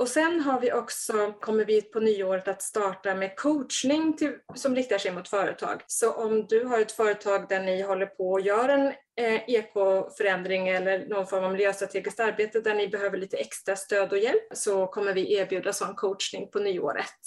Och 0.00 0.08
sen 0.08 0.40
har 0.40 0.60
vi 0.60 0.72
också, 0.72 1.32
kommer 1.40 1.64
vi 1.64 1.82
på 1.82 2.00
nyåret 2.00 2.48
att 2.48 2.62
starta 2.62 3.14
med 3.14 3.36
coachning 3.36 4.16
till, 4.16 4.32
som 4.54 4.76
riktar 4.76 4.98
sig 4.98 5.12
mot 5.12 5.28
företag. 5.28 5.82
Så 5.86 6.12
om 6.12 6.46
du 6.46 6.64
har 6.64 6.80
ett 6.80 6.92
företag 6.92 7.48
där 7.48 7.60
ni 7.60 7.82
håller 7.82 8.06
på 8.06 8.30
och 8.30 8.40
gör 8.40 8.68
en 8.68 8.86
eh, 9.20 9.50
ekoförändring 9.50 10.68
eller 10.68 11.06
någon 11.06 11.26
form 11.26 11.44
av 11.44 11.52
miljöstrategiskt 11.52 12.20
arbete 12.20 12.60
där 12.60 12.74
ni 12.74 12.88
behöver 12.88 13.18
lite 13.18 13.36
extra 13.36 13.76
stöd 13.76 14.12
och 14.12 14.18
hjälp 14.18 14.42
så 14.54 14.86
kommer 14.86 15.14
vi 15.14 15.34
erbjuda 15.34 15.72
sån 15.72 15.94
coachning 15.94 16.50
på 16.50 16.58
nyåret. 16.58 17.20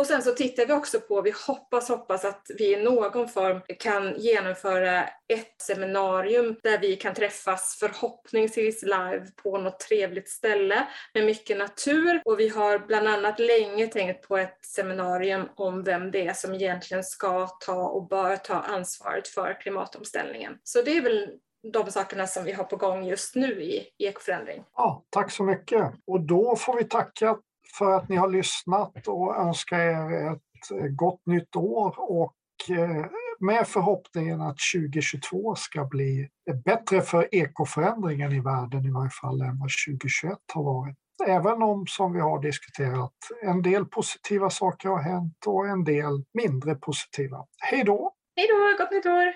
Och 0.00 0.06
sen 0.06 0.22
så 0.22 0.30
tittar 0.30 0.66
vi 0.66 0.72
också 0.72 1.00
på, 1.00 1.22
vi 1.22 1.32
hoppas, 1.46 1.88
hoppas 1.88 2.24
att 2.24 2.50
vi 2.58 2.72
i 2.72 2.82
någon 2.82 3.28
form 3.28 3.60
kan 3.78 4.14
genomföra 4.16 5.02
ett 5.28 5.62
seminarium 5.62 6.56
där 6.62 6.78
vi 6.78 6.96
kan 6.96 7.14
träffas 7.14 7.76
förhoppningsvis 7.80 8.82
live 8.82 9.26
på 9.42 9.58
något 9.58 9.80
trevligt 9.80 10.28
ställe 10.28 10.88
med 11.14 11.24
mycket 11.24 11.58
natur. 11.58 12.22
Och 12.24 12.40
vi 12.40 12.48
har 12.48 12.78
bland 12.78 13.08
annat 13.08 13.38
länge 13.38 13.86
tänkt 13.86 14.28
på 14.28 14.38
ett 14.38 14.58
seminarium 14.64 15.48
om 15.54 15.84
vem 15.84 16.10
det 16.10 16.26
är 16.26 16.32
som 16.32 16.54
egentligen 16.54 17.04
ska 17.04 17.46
ta 17.46 17.88
och 17.88 18.08
bör 18.08 18.36
ta 18.36 18.54
ansvaret 18.54 19.28
för 19.28 19.60
klimatomställningen. 19.60 20.58
Så 20.62 20.82
det 20.82 20.96
är 20.96 21.02
väl 21.02 21.28
de 21.72 21.90
sakerna 21.90 22.26
som 22.26 22.44
vi 22.44 22.52
har 22.52 22.64
på 22.64 22.76
gång 22.76 23.04
just 23.04 23.34
nu 23.34 23.62
i 23.62 23.88
ekoförändring. 23.98 24.64
Ja, 24.76 25.04
tack 25.10 25.32
så 25.32 25.42
mycket. 25.42 25.92
Och 26.06 26.20
då 26.20 26.56
får 26.56 26.76
vi 26.76 26.84
tacka 26.84 27.36
för 27.78 27.92
att 27.92 28.08
ni 28.08 28.16
har 28.16 28.28
lyssnat 28.28 29.08
och 29.08 29.36
önska 29.36 29.76
er 29.84 30.32
ett 30.32 30.70
eh, 30.80 30.86
gott 30.86 31.26
nytt 31.26 31.56
år 31.56 31.94
och 31.98 32.36
eh, 32.70 33.06
med 33.40 33.68
förhoppningen 33.68 34.40
att 34.40 34.56
2022 34.74 35.54
ska 35.54 35.84
bli 35.84 36.28
bättre 36.64 37.00
för 37.00 37.34
ekoförändringen 37.34 38.32
i 38.32 38.40
världen 38.40 38.84
i 38.84 38.90
varje 38.90 39.10
fall 39.10 39.40
än 39.40 39.58
vad 39.58 39.70
2021 39.88 40.38
har 40.54 40.62
varit. 40.62 40.96
Även 41.26 41.62
om, 41.62 41.86
som 41.86 42.12
vi 42.12 42.20
har 42.20 42.42
diskuterat, 42.42 43.12
en 43.42 43.62
del 43.62 43.84
positiva 43.84 44.50
saker 44.50 44.88
har 44.88 45.02
hänt 45.02 45.46
och 45.46 45.68
en 45.68 45.84
del 45.84 46.24
mindre 46.34 46.74
positiva. 46.74 47.46
Hej 47.58 47.84
då! 47.84 48.12
Hej 48.36 48.46
då, 48.48 48.84
gott 48.84 48.92
nytt 48.92 49.06
år! 49.06 49.32